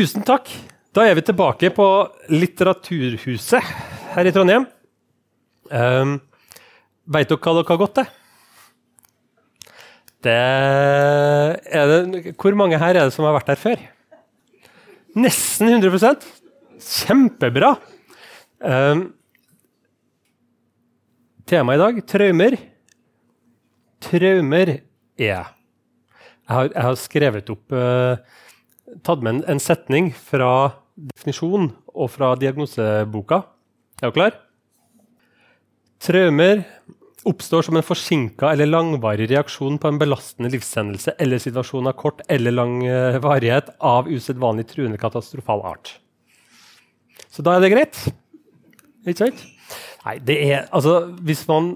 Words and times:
Tusen 0.00 0.22
takk. 0.24 0.46
Da 0.96 1.02
er 1.04 1.12
vi 1.18 1.22
tilbake 1.28 1.68
på 1.76 1.86
Litteraturhuset 2.32 3.66
her 4.14 4.28
i 4.30 4.32
Trondheim. 4.32 4.64
Um, 5.68 6.14
Veit 7.04 7.28
dere 7.28 7.36
hva 7.36 7.52
dere 7.58 7.68
har 7.68 7.80
gått 7.82 7.98
til? 7.98 8.08
Det 10.24 10.38
det, 11.92 12.32
hvor 12.32 12.56
mange 12.56 12.80
her 12.80 12.94
er 12.94 13.10
det 13.10 13.12
som 13.12 13.28
har 13.28 13.36
vært 13.36 13.52
her 13.52 13.60
før? 13.60 13.84
Nesten 15.20 15.68
100 15.68 16.16
Kjempebra! 16.80 17.74
Um, 18.64 19.10
Temaet 21.44 21.76
i 21.76 21.84
dag 21.84 22.04
traumer. 22.08 22.62
Traumer 24.08 24.78
er 24.80 24.80
Jeg 25.20 25.44
har, 26.56 26.72
jeg 26.72 26.84
har 26.88 27.02
skrevet 27.04 27.52
opp 27.52 27.76
uh, 27.76 28.16
Tatt 29.06 29.22
med 29.22 29.44
en, 29.48 29.62
setning 29.62 30.10
fra 30.16 30.72
definisjonen 30.98 31.70
og 31.94 32.10
fra 32.12 32.32
diagnoseboka. 32.38 33.42
Er 34.00 34.10
du 34.10 34.16
klar? 34.16 34.36
Traumer 36.00 36.64
oppstår 37.28 37.66
som 37.66 37.76
en 37.76 37.84
forsinka 37.84 38.50
eller 38.54 38.70
langvarig 38.70 39.28
reaksjon 39.30 39.76
på 39.80 39.90
en 39.90 40.00
belastende 40.00 40.50
livshendelse 40.54 41.14
eller 41.20 41.42
situasjon 41.42 41.90
av 41.90 41.96
kort 42.00 42.22
eller 42.32 42.54
lang 42.54 42.78
uh, 42.86 43.20
varighet 43.20 43.68
av 43.84 44.08
usedvanlig 44.08 44.66
truende 44.70 45.00
katastrofal 45.00 45.62
art. 45.68 45.98
Så 47.30 47.44
da 47.46 47.56
er 47.56 47.64
det 47.64 47.72
greit? 47.74 48.00
Ikke 49.04 49.26
sant? 49.26 49.44
Nei, 50.06 50.16
det 50.24 50.38
er 50.48 50.64
Altså, 50.72 51.10
hvis 51.20 51.44
man 51.48 51.74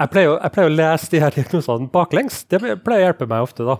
jeg 0.00 0.10
pleier, 0.12 0.32
jeg 0.38 0.54
pleier, 0.54 0.70
å 0.70 0.74
lese 0.74 1.10
de 1.12 1.20
her 1.20 1.34
diagnosene 1.34 1.90
baklengs. 1.92 2.42
Det 2.48 2.58
pleier 2.62 3.04
å 3.04 3.06
hjelpe 3.10 3.28
meg 3.28 3.44
ofte. 3.44 3.66
da. 3.66 3.76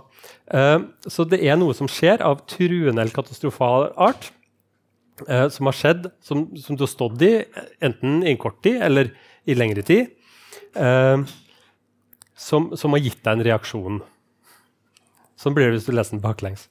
Uh, 0.53 0.85
så 1.11 1.25
det 1.29 1.41
er 1.41 1.59
noe 1.59 1.75
som 1.77 1.89
skjer 1.91 2.23
av 2.27 2.45
truende 2.51 3.01
eller 3.01 3.15
katastrofal 3.15 3.89
art. 3.97 4.31
Uh, 5.25 5.49
som 5.53 5.69
har 5.71 5.79
skjedd, 5.79 6.11
som, 6.25 6.45
som, 6.61 6.77
du 6.77 6.85
har 6.85 6.93
stått 6.93 7.25
i, 7.25 7.33
enten 7.85 8.21
i 8.27 8.33
en 8.33 8.41
kort 8.41 8.61
tid 8.65 8.81
eller 8.85 9.13
i 9.49 9.57
lengre 9.57 9.85
tid. 9.87 10.13
Uh, 10.77 11.25
som, 12.37 12.73
som, 12.77 12.93
har 12.93 13.03
gitt 13.03 13.23
deg 13.25 13.39
en 13.39 13.47
reaksjon. 13.49 14.01
Sånn 15.41 15.57
blir 15.57 15.71
det 15.71 15.79
hvis 15.79 15.89
du 15.89 15.95
leser 15.95 16.17
den 16.17 16.25
baklengs. 16.25 16.69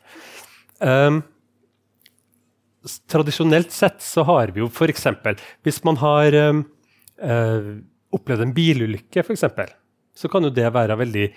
Tradisjonelt 3.12 3.74
sett 3.74 4.02
så 4.04 4.24
har 4.28 4.54
vi 4.54 4.64
jo 4.64 4.70
f.eks. 4.72 5.06
hvis 5.66 5.82
man 5.88 6.00
har 6.02 6.38
opplevd 8.16 8.46
en 8.46 8.56
bilulykke, 8.56 9.24
eksempel, 9.24 9.72
så 10.16 10.30
kan 10.32 10.44
jo 10.46 10.54
det 10.54 10.68
være 10.74 10.98
veldig 11.00 11.28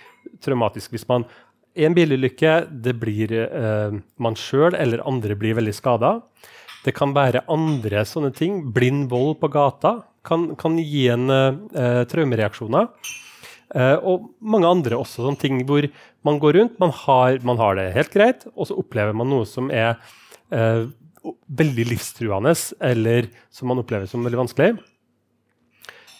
traumatisk. 0.44 0.94
Hvis 0.94 1.08
man 1.10 1.26
er 1.74 1.88
en 1.88 1.96
bilulykke, 1.96 2.54
det 2.84 2.96
blir 3.00 3.34
eh, 3.34 3.98
man 4.22 4.38
sjøl 4.38 4.76
eller 4.78 5.04
andre 5.06 5.36
blir 5.38 5.56
veldig 5.58 5.74
skada. 5.74 6.16
Det 6.84 6.94
kan 6.96 7.14
være 7.16 7.46
andre 7.50 8.04
sånne 8.06 8.32
ting. 8.36 8.60
Blind 8.74 9.08
vold 9.12 9.38
på 9.40 9.50
gata 9.54 10.00
kan, 10.26 10.50
kan 10.60 10.78
gi 10.80 11.06
en 11.12 11.30
eh, 11.32 12.02
traumereaksjoner. 12.10 12.90
Uh, 13.74 13.96
og 14.06 14.26
mange 14.38 14.68
andre 14.70 14.98
også 15.00 15.24
sånne 15.24 15.40
ting 15.40 15.62
hvor 15.66 15.86
man 16.22 16.36
går 16.38 16.54
rundt, 16.54 16.76
man 16.78 16.92
har, 16.94 17.40
man 17.42 17.58
har 17.58 17.74
det 17.74 17.88
helt 17.96 18.12
greit, 18.12 18.44
og 18.54 18.68
så 18.68 18.76
opplever 18.78 19.16
man 19.16 19.26
noe 19.32 19.48
som 19.50 19.66
er 19.74 19.96
uh, 20.54 20.84
veldig 21.58 21.88
livstruende, 21.88 22.52
eller 22.84 23.26
som 23.50 23.72
man 23.72 23.80
opplever 23.82 24.06
som 24.06 24.22
veldig 24.22 24.44
vanskelig. 24.44 24.76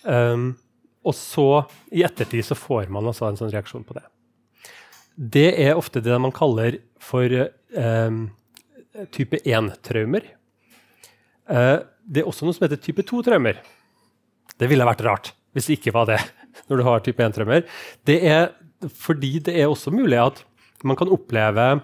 Um, 0.05 0.53
og 1.05 1.17
så, 1.17 1.65
i 1.93 2.05
ettertid, 2.07 2.45
så 2.47 2.57
får 2.57 2.89
man 2.93 3.11
altså 3.11 3.29
en 3.29 3.39
sånn 3.41 3.53
reaksjon 3.53 3.85
på 3.85 3.97
det. 3.97 4.05
Det 5.15 5.51
er 5.63 5.79
ofte 5.79 6.03
det 6.05 6.17
man 6.21 6.35
kaller 6.35 6.79
for 7.03 7.31
um, 7.77 8.25
type 9.15 9.41
1-traumer. 9.45 10.27
Uh, 11.45 11.59
eh, 11.59 11.77
det 12.05 12.23
er 12.23 12.29
også 12.29 12.47
noe 12.47 12.57
som 12.57 12.65
heter 12.67 12.81
type 12.81 13.05
2-traumer. 13.07 13.61
Det 14.59 14.69
ville 14.71 14.87
vært 14.89 15.05
rart 15.05 15.35
hvis 15.55 15.69
det 15.69 15.79
ikke 15.79 15.95
var 15.95 16.09
det. 16.11 16.19
når 16.69 16.81
du 16.81 16.87
har 16.87 17.05
type 17.05 17.25
1-traumer. 17.25 17.65
Det 18.07 18.19
er 18.27 18.53
fordi 18.93 19.39
det 19.45 19.57
er 19.57 19.71
også 19.71 19.93
mulig 19.95 20.19
at 20.21 20.43
man 20.85 20.99
kan 20.99 21.13
oppleve 21.13 21.79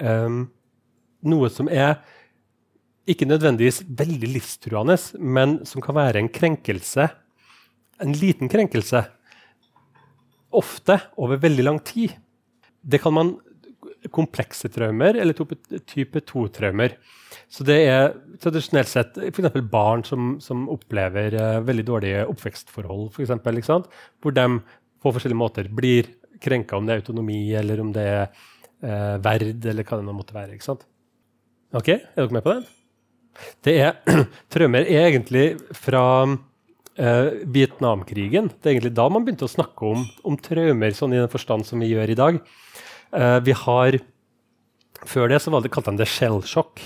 um, 0.00 0.46
noe 1.28 1.50
som 1.52 1.68
er 1.68 1.98
ikke 3.10 3.28
nødvendigvis 3.28 3.82
veldig 3.98 4.30
livstruende, 4.36 4.96
men 5.18 5.58
som 5.68 5.82
kan 5.84 5.96
være 5.96 6.22
en 6.22 6.30
krenkelse, 6.32 7.08
en 8.00 8.16
liten 8.16 8.50
krenkelse, 8.50 9.04
ofte 10.50 10.96
over 11.20 11.40
veldig 11.40 11.64
lang 11.66 11.78
tid. 11.86 12.16
Det 12.80 12.98
kan 13.02 13.14
man 13.14 13.36
komplekse 14.08 14.70
traumer 14.72 15.18
eller 15.20 15.36
type 15.36 16.22
2-traumer. 16.24 16.96
Så 17.50 17.64
det 17.66 17.76
er 17.86 18.14
tradisjonelt 18.40 18.88
sett 18.90 19.18
f.eks. 19.28 19.58
barn 19.70 20.04
som, 20.06 20.32
som 20.42 20.68
opplever 20.72 21.36
uh, 21.36 21.58
veldig 21.66 21.84
dårlige 21.86 22.24
oppvekstforhold, 22.30 23.10
for 23.14 23.24
eksempel, 23.26 23.60
hvor 23.60 24.34
de 24.36 24.46
på 25.00 25.12
forskjellige 25.14 25.40
måter 25.40 25.68
blir 25.72 26.08
krenka, 26.40 26.78
om 26.78 26.88
det 26.88 26.96
er 26.96 27.02
autonomi 27.02 27.42
eller 27.56 27.82
om 27.82 27.92
det 27.94 28.06
er 28.08 28.22
uh, 28.26 29.16
verd, 29.22 29.64
eller 29.64 29.84
hva 29.86 30.00
det 30.00 30.08
nå 30.08 30.16
måtte 30.16 30.36
være. 30.36 30.58
Ok, 31.76 31.88
Er 31.92 32.16
dere 32.16 32.38
med 32.38 32.46
på 32.46 32.56
det? 32.56 32.62
Det 33.64 33.74
er, 33.78 33.98
traumer 34.52 34.88
er 34.88 35.10
egentlig 35.10 35.52
fra 35.76 36.04
uh, 37.00 37.32
Vietnamkrigen. 37.48 38.52
Det 38.52 38.68
er 38.68 38.76
egentlig 38.76 38.94
da 38.98 39.08
man 39.10 39.24
begynte 39.26 39.48
å 39.48 39.52
snakke 39.52 39.88
om, 39.94 40.04
om 40.28 40.38
traumer 40.38 40.94
sånn 40.96 41.16
i 41.16 41.22
den 41.22 41.32
forstand 41.32 41.66
som 41.66 41.82
vi 41.82 41.90
gjør 41.94 42.12
i 42.12 42.20
dag. 42.20 42.42
Eh, 43.10 43.38
vi 43.42 43.54
har, 43.66 44.00
Før 45.08 45.30
det 45.32 45.40
så 45.40 45.50
var 45.50 45.62
det, 45.64 45.72
kalte 45.72 45.94
de 45.94 46.02
det 46.02 46.10
shell-sjokk. 46.12 46.80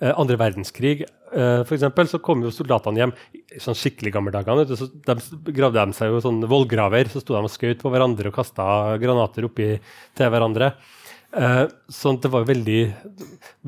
Eh, 0.00 0.12
andre 0.14 0.38
verdenskrig 0.38 1.02
eh, 1.02 1.62
for 1.66 1.74
eksempel, 1.74 2.08
så 2.08 2.20
kom 2.24 2.40
jo 2.40 2.52
soldatene 2.54 3.02
hjem 3.02 3.12
sånn 3.60 3.76
skikkelig 3.76 4.14
gamle. 4.14 4.64
Så 4.72 4.88
de 4.88 5.16
gravde 5.52 5.84
de 5.90 5.96
seg 5.96 6.14
jo 6.14 6.22
sånn 6.24 6.40
vollgraver. 6.48 7.10
Så 7.12 7.20
sto 7.20 7.36
de 7.36 7.42
og 7.44 7.52
skjøt 7.52 7.82
på 7.82 7.92
hverandre 7.92 8.30
og 8.30 8.38
kasta 8.38 8.96
granater 9.02 9.48
oppi 9.48 9.74
til 10.16 10.32
hverandre. 10.32 10.72
Uh, 11.28 11.68
sånn 11.92 12.16
det 12.24 12.30
var 12.32 12.46
veldig, 12.48 12.78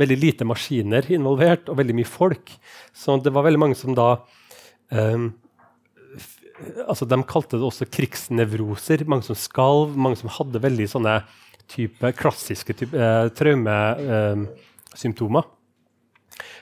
veldig, 0.00 0.16
lite 0.16 0.47
maskiner 0.48 1.04
involvert, 1.12 1.69
og 1.69 1.77
veldig 1.77 1.98
mye 1.98 2.09
folk. 2.09 2.54
Så 2.97 3.19
det 3.21 3.34
var 3.37 3.44
veldig 3.44 3.60
mange 3.60 3.77
som 3.77 3.92
da 3.92 4.15
um, 4.97 5.27
altså 6.87 7.04
De 7.09 7.22
kalte 7.28 7.59
det 7.59 7.66
også 7.66 7.87
krigsnevroser. 7.91 9.04
Mange 9.09 9.25
som 9.26 9.37
skalv, 9.38 9.97
mange 9.97 10.16
som 10.21 10.31
hadde 10.32 10.62
veldig 10.62 10.88
sånne 10.93 11.15
type, 11.71 12.12
klassiske 12.19 12.72
type, 12.76 12.97
eh, 12.97 13.28
traumesymptomer. 13.38 15.44
Uh, 15.44 15.50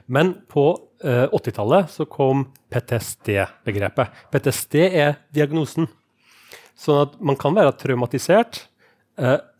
Men 0.06 0.34
på 0.48 0.78
80-tallet 1.04 1.91
så 1.92 2.04
kom 2.10 2.47
PTSD-begrepet. 2.72 4.06
PTSD 4.32 4.75
er 4.88 5.14
diagnosen. 5.36 5.86
Sånn 6.78 7.03
at 7.04 7.12
man 7.20 7.36
kan 7.38 7.54
være 7.54 7.72
traumatisert, 7.78 8.69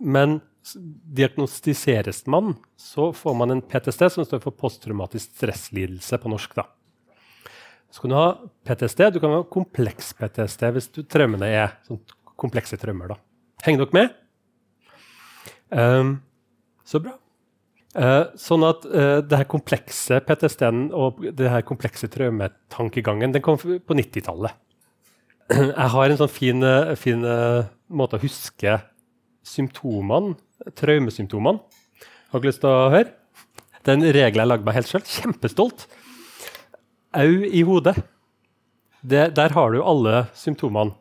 men 0.00 0.41
diagnostiseres 0.75 2.26
man, 2.26 2.56
så 2.76 3.12
får 3.12 3.34
man 3.38 3.50
en 3.50 3.62
PTSD, 3.62 4.10
som 4.10 4.25
står 4.26 4.41
for 4.43 4.56
posttraumatisk 4.56 5.31
stresslidelse 5.37 6.19
på 6.19 6.28
norsk. 6.32 6.55
da. 6.55 6.65
Så 7.93 8.04
kan 8.04 8.12
du 8.12 8.16
ha 8.19 8.28
PTSD, 8.69 9.04
du 9.15 9.21
kan 9.22 9.32
ha 9.32 9.44
kompleks 9.49 10.12
PTSD 10.19 10.67
hvis 10.76 10.90
du, 10.93 11.02
traumene 11.08 11.49
er 11.49 11.79
sånn 11.87 12.00
komplekse 12.38 12.79
traumer. 12.81 13.14
da. 13.14 13.17
Henger 13.64 13.87
dere 13.87 13.96
med? 13.96 14.19
Um, 15.73 16.12
så 16.87 17.00
bra. 17.02 17.17
Uh, 17.99 18.29
sånn 18.38 18.67
at 18.69 18.85
uh, 18.87 19.19
det 19.25 19.40
her 19.40 19.49
komplekse 19.49 20.20
PTSD-en 20.26 20.90
og 20.94 21.23
det 21.35 21.49
her 21.50 21.64
komplekse 21.67 22.11
traumetankegangen 22.12 23.32
den 23.35 23.44
kom 23.44 23.58
på 23.58 23.99
90-tallet. 23.99 24.55
Jeg 25.56 25.91
har 25.94 26.12
en 26.12 26.20
sånn 26.20 26.29
fin, 26.29 26.61
eh, 26.61 26.91
fin 27.00 27.23
måte 27.88 28.19
å 28.19 28.20
huske 28.20 28.75
symptomene 29.49 30.37
traumesymptomene. 30.76 31.62
Har 32.29 32.43
dere 32.43 32.50
lyst 32.50 32.61
til 32.61 32.69
å 32.69 32.91
høre? 32.93 33.14
Det 33.81 33.94
er 33.94 33.96
en 33.96 34.12
regel 34.12 34.43
jeg 34.43 34.50
lagde 34.50 34.67
meg 34.67 34.76
helt 34.76 34.91
sjøl. 34.91 35.05
Kjempestolt. 35.08 35.87
Au 37.16 37.44
i 37.44 37.62
hodet. 37.64 37.94
Det, 39.00 39.31
der 39.37 39.55
har 39.55 39.72
du 39.72 39.81
alle 39.81 40.26
symptomene. 40.37 40.93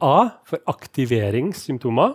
A 0.00 0.30
for 0.46 0.58
aktiveringssymptomer. 0.70 2.14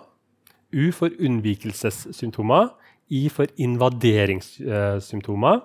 U 0.72 0.92
for 0.96 1.12
unnvikelsessymptomer. 1.20 2.70
I 3.10 3.28
for 3.34 3.48
invaderingssymptomer. 3.58 5.62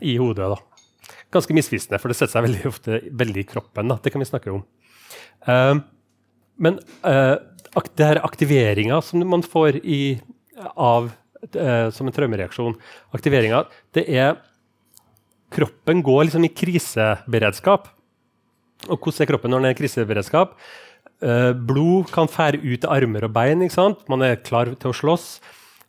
I 0.00 0.16
hodet, 0.16 0.48
da. 0.54 0.58
Ganske 1.34 1.54
misvisende, 1.54 1.98
for 2.00 2.10
det 2.10 2.16
setter 2.16 2.38
seg 2.38 2.46
veldig 2.46 2.66
ofte 2.70 3.00
veldig 3.20 3.44
i 3.44 3.50
kroppen. 3.50 3.90
Da. 3.92 3.98
Det 4.00 4.12
kan 4.14 4.22
vi 4.22 4.30
snakke 4.30 4.54
om. 4.54 4.62
Uh, 5.44 5.76
men 6.56 6.80
uh, 7.04 7.36
det 7.96 8.06
her 8.06 8.24
aktiveringa 8.24 9.02
som 9.04 9.28
man 9.28 9.44
får 9.44 9.82
i, 9.84 10.20
av, 10.72 11.10
uh, 11.56 11.88
som 11.94 12.08
en 12.08 12.14
traumereaksjon 12.14 12.78
Aktiveringa, 13.16 13.64
det 13.94 14.06
er 14.08 14.38
Kroppen 15.50 16.04
går 16.06 16.28
liksom 16.28 16.46
i 16.46 16.52
kriseberedskap. 16.54 17.90
Og 18.88 18.96
hvordan 18.96 19.24
er 19.24 19.28
kroppen 19.28 19.52
når 19.52 19.60
den 19.60 19.70
er 19.70 19.74
i 19.74 19.80
kriseberedskap? 19.80 20.54
Uh, 21.20 21.52
blod 21.52 22.08
kan 22.14 22.30
fære 22.30 22.62
ut 22.62 22.80
til 22.80 22.88
armer 22.88 23.26
og 23.26 23.34
bein. 23.34 23.66
Man 24.08 24.24
er 24.24 24.40
klar 24.40 24.72
til 24.72 24.92
å 24.92 24.96
slåss. 24.96 25.26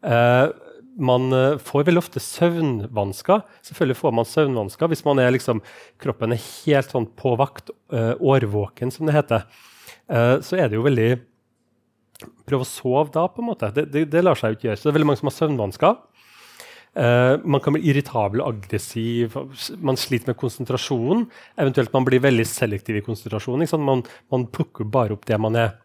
Uh, 0.03 0.51
man 0.99 1.29
uh, 1.31 1.61
får 1.61 1.85
veldig 1.87 2.01
ofte 2.01 2.23
søvnvansker. 2.23 3.45
Selvfølgelig 3.69 3.99
får 4.01 4.15
man 4.17 4.27
søvnvansker 4.27 4.91
hvis 4.91 5.05
man 5.07 5.21
er 5.23 5.31
liksom, 5.37 5.61
kroppen 6.01 6.35
er 6.35 6.41
helt 6.41 6.91
sånn 6.91 7.07
på 7.15 7.35
vakt, 7.39 7.71
uh, 7.93 8.17
årvåken, 8.19 8.91
som 8.91 9.07
det 9.07 9.17
heter. 9.19 9.45
Så 10.11 10.57
er 10.59 10.67
det 10.67 10.75
jo 10.75 10.83
veldig 10.83 11.11
Prøv 12.49 12.65
å 12.65 12.67
sove 12.67 13.07
da, 13.13 13.23
på 13.31 13.39
en 13.41 13.47
måte. 13.47 13.69
Det, 13.73 13.85
det, 13.93 14.01
det 14.11 14.21
lar 14.25 14.35
seg 14.37 14.51
jo 14.51 14.57
ikke 14.57 14.67
gjøre. 14.67 14.79
Så 14.79 14.85
det 14.85 14.91
er 14.91 14.95
veldig 14.97 15.07
mange 15.07 15.21
som 15.21 15.29
har 15.29 15.35
søvnvansker. 15.37 15.95
Uh, 16.91 17.37
man 17.47 17.61
kan 17.63 17.71
bli 17.71 17.85
irritabel 17.87 18.41
og 18.43 18.57
aggressiv, 18.57 19.37
man 19.79 19.99
sliter 19.99 20.33
med 20.33 20.37
konsentrasjonen. 20.41 21.23
Eventuelt 21.63 21.93
man 21.95 22.03
blir 22.07 22.19
veldig 22.23 22.43
selektiv 22.49 22.99
i 22.99 23.03
konsentrasjonen. 23.05 23.63
Man, 23.87 24.03
man, 24.33 24.43
plukker 24.51 24.89
bare 24.91 25.15
opp 25.15 25.23
det 25.29 25.39
man 25.39 25.55
er, 25.55 25.77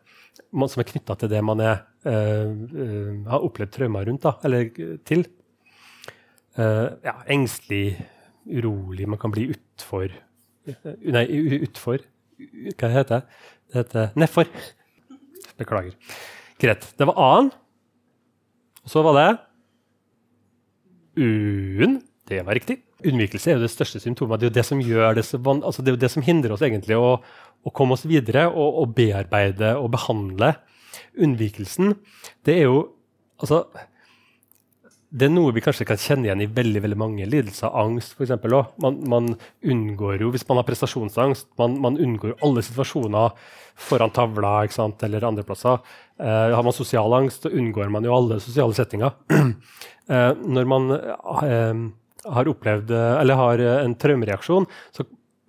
man, 0.51 0.71
som 0.73 0.83
er 0.83 0.89
knytta 0.91 1.15
til 1.21 1.31
det 1.31 1.45
man 1.47 1.63
er, 1.63 1.85
uh, 2.09 2.51
uh, 2.51 3.13
har 3.31 3.47
opplevd 3.47 3.77
traumer 3.77 4.11
rundt, 4.11 4.27
da, 4.27 4.35
eller 4.47 4.71
til. 5.07 5.27
ja, 6.57 7.13
engstelig, 7.29 7.99
urolig. 8.49 9.05
Man 9.07 9.21
kan 9.21 9.31
bli 9.35 9.51
utfor 9.53 10.09
Nei, 10.65 11.27
utfor 11.61 12.01
Hva 12.81 12.89
heter 12.91 13.11
det? 13.13 13.43
Det 13.69 13.83
heter 13.83 14.15
nedfor. 14.17 14.49
Beklager. 15.61 15.93
Greit. 16.57 16.89
Det 16.97 17.07
var 17.11 17.21
A-en. 17.21 17.51
Og 18.87 18.91
så 18.95 19.05
var 19.05 19.19
det 19.21 19.29
U-en. 21.17 22.01
Det 22.27 22.43
var 22.47 22.59
riktig. 22.59 22.81
Unnvikelse 23.07 23.53
er 23.53 23.59
jo 23.59 23.65
det 23.67 23.73
største 23.73 24.01
symptomet. 24.03 24.41
Det 24.41 24.49
er 24.49 24.51
jo 24.51 24.57
det 24.57 24.67
som, 24.67 24.81
det, 24.83 25.67
altså 25.69 25.85
det, 25.85 25.99
det 26.03 26.11
som 26.13 26.25
hindrer 26.27 26.55
oss 26.57 26.65
egentlig 26.67 26.99
å, 26.99 27.19
å 27.21 27.75
komme 27.75 27.97
oss 27.97 28.07
videre 28.09 28.49
og, 28.49 28.81
og, 28.83 28.95
bearbeide 28.97 29.77
og 29.79 29.93
behandle. 29.95 30.55
Unnvikelsen, 31.23 31.95
det 32.47 32.57
er 32.61 32.67
jo 32.67 32.81
altså 33.41 33.67
det 35.17 35.29
er 35.29 35.33
noe 35.33 35.53
vi 35.55 35.63
kanskje 35.65 35.87
kan 35.89 36.01
kjenne 36.01 36.27
igjen 36.27 36.43
i 36.45 36.49
veldig 36.51 36.81
veldig 36.83 36.99
mange 36.99 37.27
lidelser. 37.31 37.71
Angst, 37.79 38.17
f.eks. 38.19 38.35
Man, 38.83 38.99
man 39.09 39.29
unngår 39.65 40.25
jo, 40.25 40.33
hvis 40.35 40.45
man 40.49 40.59
har 40.61 40.67
prestasjonsangst, 40.67 41.47
man, 41.61 41.79
man 41.81 41.97
unngår 42.03 42.35
alle 42.45 42.65
situasjoner 42.67 43.37
foran 43.77 44.13
tavla 44.13 44.59
eller 44.67 45.25
andre 45.25 45.45
plasser. 45.47 45.79
Eh, 46.19 46.53
har 46.57 46.65
man 46.65 46.75
sosial 46.75 47.13
angst, 47.17 47.47
så 47.47 47.53
unngår 47.53 47.89
man 47.93 48.05
jo 48.05 48.17
alle 48.17 48.41
sosiale 48.41 48.77
settinger. 48.77 49.15
eh, 50.11 50.33
når 50.35 50.65
man 50.71 50.91
eh, 50.97 51.75
har 52.27 52.51
opplevd, 52.51 52.91
eller 52.91 53.35
har 53.39 53.59
en 53.77 53.95
traumereaksjon, 53.99 54.67
så 54.95 55.03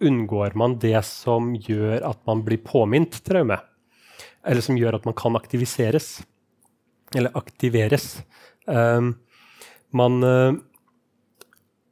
unngår 0.04 0.52
man 0.60 0.80
det 0.82 1.00
som 1.08 1.56
gjør 1.56 2.04
at 2.06 2.20
man 2.30 2.44
blir 2.46 2.60
påminnet 2.62 3.24
traume. 3.26 3.58
Eller 4.48 4.62
som 4.64 4.78
gjør 4.78 4.96
at 5.00 5.06
man 5.08 5.16
kan 5.18 5.36
aktiviseres. 5.40 6.22
Eller 7.18 7.32
aktiveres. 7.40 8.22
Man, 8.68 10.24
eh, 10.24 10.54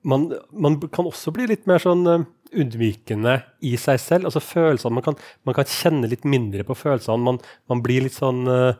man, 0.04 0.34
man, 0.52 0.80
kan 0.94 1.06
også 1.10 1.32
bli 1.34 1.48
litt 1.50 1.66
mer 1.70 1.80
sånn 1.82 2.06
undvikende 2.06 3.40
i 3.66 3.78
seg 3.82 4.00
selv. 4.00 4.26
altså 4.30 4.40
følelsene, 4.44 4.94
Man 4.94 5.04
kan, 5.04 5.16
man 5.44 5.56
kan 5.58 5.66
kjenne 5.66 6.08
litt 6.12 6.26
mindre 6.30 6.64
på 6.68 6.76
følelsene. 6.78 7.26
Man, 7.26 7.40
man 7.72 7.82
blir 7.82 8.02
litt 8.06 8.18
sånn 8.18 8.46
Hva 8.46 8.76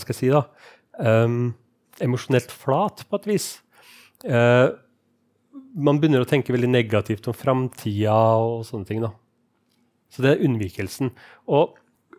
skal 0.00 0.14
jeg 0.14 0.18
si, 0.18 0.28
da? 0.32 0.42
Um, 0.98 1.54
emosjonelt 2.00 2.52
flat, 2.54 3.04
på 3.08 3.20
et 3.20 3.28
vis. 3.34 3.48
Eh, 4.24 4.68
man 5.74 5.98
begynner 6.00 6.24
å 6.24 6.28
tenke 6.28 6.54
veldig 6.54 6.70
negativt 6.70 7.26
om 7.28 7.36
framtida 7.36 8.16
og 8.40 8.64
sånne 8.68 8.88
ting. 8.88 9.00
da. 9.02 9.12
Så 10.12 10.22
det 10.24 10.34
er 10.34 10.44
unnvikelsen. 10.46 11.12
Og 11.48 11.76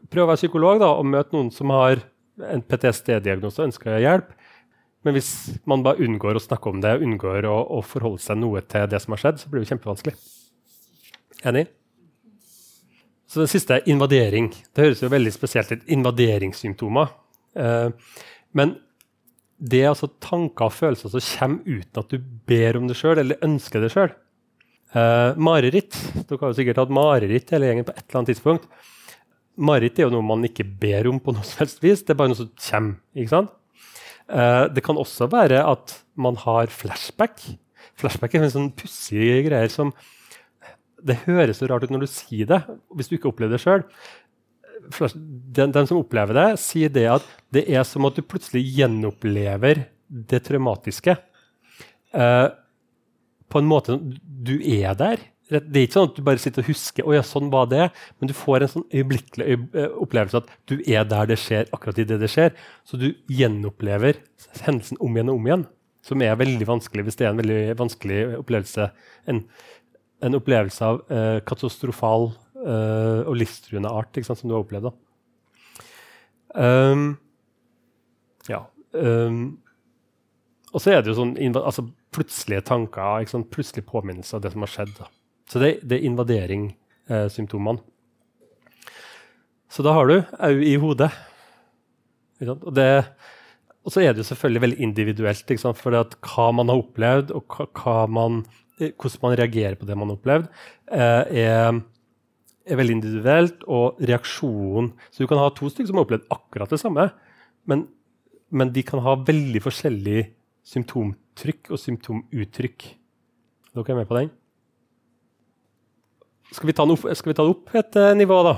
prøv 0.10 0.26
å 0.26 0.32
være 0.32 0.42
psykolog 0.42 0.82
da, 0.82 0.94
og 0.98 1.06
møte 1.10 1.36
noen 1.36 1.52
som 1.54 1.70
har 1.74 2.02
en 2.42 2.64
PTSD-diagnose 2.66 3.62
og 3.62 3.70
ønsker 3.70 4.02
hjelp. 4.02 4.34
Men 5.04 5.18
hvis 5.18 5.60
man 5.70 5.84
bare 5.84 6.02
unngår 6.04 6.40
å 6.40 6.44
snakke 6.44 6.72
om 6.72 6.82
det, 6.84 6.96
unngår 7.04 7.46
å, 7.50 7.58
å, 7.78 7.82
forholde 7.86 8.24
seg 8.24 8.40
noe 8.40 8.64
til 8.66 8.88
det 8.90 9.02
som 9.04 9.14
har 9.14 9.22
skjedd, 9.22 9.42
så 9.42 9.52
blir 9.52 9.64
det 9.64 9.70
kjempevanskelig. 9.74 10.16
Enig? 11.44 11.68
Så 13.28 13.42
det 13.42 13.50
siste 13.52 13.76
er 13.78 13.90
invadering. 13.90 14.52
Det 14.72 14.86
høres 14.86 15.02
jo 15.04 15.12
veldig 15.12 15.34
spesielt 15.34 15.74
ut. 15.74 15.86
Invaderingssymptomer. 15.92 17.12
Eh, 17.58 18.16
men 18.56 18.76
det 19.64 19.80
er 19.80 19.94
altså 19.94 20.10
tanker 20.24 20.68
og 20.68 20.76
følelser 20.76 21.14
som 21.14 21.24
kommer 21.24 21.80
uten 21.80 22.02
at 22.02 22.12
du 22.12 22.30
ber 22.50 22.80
om 22.80 22.90
det 22.90 22.98
sjøl 23.00 23.22
eller 23.22 23.46
ønsker 23.46 23.84
det 23.84 23.94
sjøl. 23.94 24.12
Eh, 24.94 25.40
mareritt. 25.40 25.96
Dere 26.28 26.42
har 26.42 26.52
jo 26.52 26.58
sikkert 26.58 26.82
hatt 26.84 26.94
mareritt 26.94 27.54
hele 27.56 27.70
gjengen 27.70 27.88
på 27.88 27.96
et 27.96 28.04
eller 28.04 28.20
annet 28.20 28.34
tidspunkt. 28.34 28.68
Mareritt 29.64 30.00
er 30.00 30.08
jo 30.08 30.14
noe 30.14 30.26
man 30.26 30.44
ikke 30.46 30.66
ber 30.66 31.08
om 31.10 31.22
på 31.24 31.34
noe 31.34 31.46
som 31.48 31.64
helst 31.64 31.84
vis. 31.86 32.04
Det 32.04 32.14
er 32.14 32.20
bare 32.20 32.34
noe 32.34 32.42
som 32.42 32.52
kommer. 32.60 33.00
ikke 33.16 33.34
sant? 33.34 33.54
Uh, 34.24 34.66
det 34.72 34.84
kan 34.86 35.00
også 35.00 35.28
være 35.32 35.62
at 35.68 35.98
man 36.16 36.38
har 36.44 36.72
flashback. 36.72 37.42
Flashback 38.00 38.36
er 38.36 38.46
en 38.46 38.54
sånn 38.54 38.70
pussige 38.76 39.42
greier 39.48 39.72
som 39.72 39.92
Det 41.04 41.18
høres 41.26 41.58
så 41.60 41.68
rart 41.68 41.84
ut 41.84 41.92
når 41.92 42.06
du 42.06 42.08
sier 42.08 42.48
det, 42.48 42.62
hvis 42.96 43.10
du 43.12 43.18
ikke 43.18 43.28
opplever 43.28 43.58
det 43.58 43.60
sjøl. 43.60 43.82
Den, 45.14 45.72
den, 45.72 45.88
som 45.90 46.00
opplever 46.02 46.36
det, 46.38 46.48
sier 46.62 46.92
det 46.94 47.06
at 47.20 47.28
det 47.54 47.66
er 47.72 47.86
som 47.88 48.06
at 48.10 48.18
du 48.18 48.24
plutselig 48.26 48.64
gjenopplever 48.76 49.86
det 50.08 50.44
traumatiske. 50.48 51.16
Eh, 52.14 52.48
på 53.50 53.62
en 53.62 53.70
måte 53.70 54.00
Du 54.24 54.58
er 54.60 54.98
der. 54.98 55.22
Det 55.50 55.76
er 55.76 55.86
ikke 55.86 55.98
sånn 55.98 56.10
at 56.10 56.18
du 56.18 56.24
bare 56.26 56.42
sitter 56.42 56.64
og 56.64 56.70
husker 56.72 57.06
å 57.06 57.14
ja, 57.14 57.22
sånn 57.26 57.52
var 57.54 57.68
det, 57.70 57.90
men 58.18 58.30
du 58.30 58.34
får 58.36 58.64
en 58.64 58.72
sånn 58.72 58.86
øyeblikkelig 58.90 59.58
eh, 59.76 59.96
opplevelse 60.02 60.40
at 60.40 60.52
du 60.72 60.78
er 60.80 61.04
der 61.06 61.30
det 61.30 61.38
skjer, 61.42 61.68
akkurat 61.76 62.00
i 62.00 62.06
det 62.10 62.18
det 62.22 62.30
skjer. 62.32 62.56
Så 62.88 62.98
du 62.98 63.10
gjenopplever 63.30 64.22
hendelsen 64.64 65.00
om 65.04 65.14
igjen 65.14 65.32
og 65.34 65.42
om 65.42 65.50
igjen, 65.50 65.66
som 66.04 66.24
er 66.24 66.40
veldig 66.40 66.68
vanskelig 66.70 67.06
hvis 67.06 67.20
det 67.20 67.28
er 67.28 67.34
en 67.34 67.42
veldig 67.44 67.60
vanskelig 67.80 68.22
opplevelse. 68.40 68.88
En, 69.30 69.44
en 70.24 70.40
opplevelse 70.40 70.90
av 70.90 71.04
eh, 71.14 71.38
katastrofal 71.46 72.32
eh, 72.64 73.22
og 73.28 73.38
livstruende 73.40 73.92
art 73.92 74.18
sant, 74.22 74.40
som 74.40 74.50
du 74.50 74.56
har 74.56 74.64
opplevd. 74.64 74.92
Um, 76.54 77.16
ja. 78.50 78.64
Um, 78.94 79.60
og 80.74 80.82
så 80.82 80.94
er 80.94 81.02
det 81.02 81.12
jo 81.12 81.18
sånn 81.18 81.36
altså, 81.58 81.86
plutselige 82.14 82.66
tanker, 82.70 83.26
plutselig 83.54 83.86
påminnelse 83.90 84.38
av 84.38 84.46
det 84.46 84.54
som 84.54 84.66
har 84.66 84.74
skjedd. 84.74 84.96
Da. 84.98 85.10
Så 85.50 85.62
det, 85.62 85.76
det 85.86 86.00
er 86.00 86.08
invaderingssymptomene. 86.10 87.84
så 89.70 89.86
da 89.86 89.94
har 89.98 90.10
du 90.10 90.18
au 90.22 90.58
i 90.62 90.76
hodet. 90.82 91.12
Og, 92.44 92.70
det, 92.76 92.90
og, 93.84 93.94
så 93.94 94.02
er 94.02 94.14
det 94.14 94.24
jo 94.24 94.30
selvfølgelig 94.32 94.64
veldig 94.66 94.82
individuelt. 94.90 95.54
For 95.80 95.94
hva 95.94 96.48
man 96.58 96.72
har 96.72 96.82
opplevd, 96.82 97.34
og 97.38 97.58
hva 97.78 97.98
man, 98.10 98.44
hvordan 98.80 99.24
man 99.26 99.38
reagerer 99.40 99.78
på 99.80 99.90
det 99.90 99.98
man 99.98 100.10
har 100.12 100.20
opplevd, 100.20 100.50
eh, 100.92 101.44
er, 101.46 101.82
er, 102.66 102.78
veldig 102.80 102.98
individuelt. 103.00 103.66
Og 103.68 104.00
reaksjonen 104.04 104.94
Så 105.12 105.24
du 105.24 105.30
kan 105.32 105.42
ha 105.42 105.50
to 105.54 105.70
stykker 105.70 105.92
som 105.92 106.00
har 106.00 106.08
opplevd 106.08 106.30
akkurat 106.34 106.74
det 106.74 106.82
samme, 106.82 107.10
men, 107.70 107.88
men 108.52 108.74
de 108.76 108.84
kan 108.86 109.04
ha 109.04 109.16
veldig 109.20 109.62
forskjellig 109.64 110.26
symptomtrykk 110.68 111.74
og 111.74 111.82
symptomuttrykk. 111.82 112.88
Dere 113.74 113.94
er 113.94 114.00
med 114.00 114.10
på 114.10 114.18
den? 114.20 114.32
Skal 116.54 116.70
vi 116.70 116.76
ta, 116.78 116.86
opp, 116.86 117.06
skal 117.18 117.32
vi 117.32 117.36
ta 117.38 117.46
det 117.46 117.54
opp 117.56 117.72
et 117.80 117.96
uh, 117.98 118.12
nivå, 118.14 118.36
da? 118.46 118.58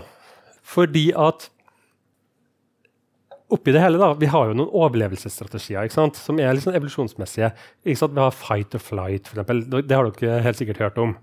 Fordi 0.65 1.05
at 1.15 1.47
oppi 3.53 3.71
det 3.71 3.81
hele, 3.83 3.99
da, 4.01 4.09
Vi 4.17 4.27
har 4.27 4.49
jo 4.49 4.57
noen 4.57 4.73
overlevelsesstrategier 4.73 5.91
som 5.93 6.41
er 6.41 6.59
sånn 6.59 6.75
evolusjonsmessige. 6.75 7.51
Vi 7.85 7.95
har 7.95 8.35
fight 8.35 8.75
or 8.75 8.83
flight, 8.83 9.29
eksempel. 9.29 9.63
Det 9.69 9.95
har 9.95 10.09
dere 10.09 10.41
helt 10.43 10.59
sikkert 10.59 10.81
hørt 10.81 10.99
om. 11.01 11.15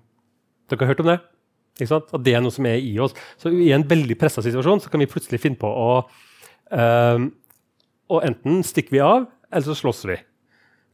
Dere 0.70 0.86
har 0.86 0.94
hørt 0.94 1.04
om 1.04 1.10
det? 1.12 1.18
At 1.80 2.12
det 2.20 2.34
er 2.36 2.42
noe 2.44 2.52
som 2.54 2.66
er 2.68 2.82
i 2.82 2.92
oss. 3.00 3.14
Så 3.40 3.52
i 3.54 3.70
en 3.72 3.86
veldig 3.88 4.18
pressa 4.20 4.44
situasjon 4.44 4.82
så 4.84 4.92
kan 4.92 5.00
vi 5.00 5.08
plutselig 5.10 5.40
finne 5.40 5.60
på 5.60 5.68
å 5.68 5.88
uh, 6.02 7.24
Og 8.12 8.26
enten 8.26 8.60
stikker 8.66 8.96
vi 8.96 9.00
av, 9.00 9.24
eller 9.48 9.66
så 9.66 9.78
slåss 9.78 10.04
vi. 10.10 10.18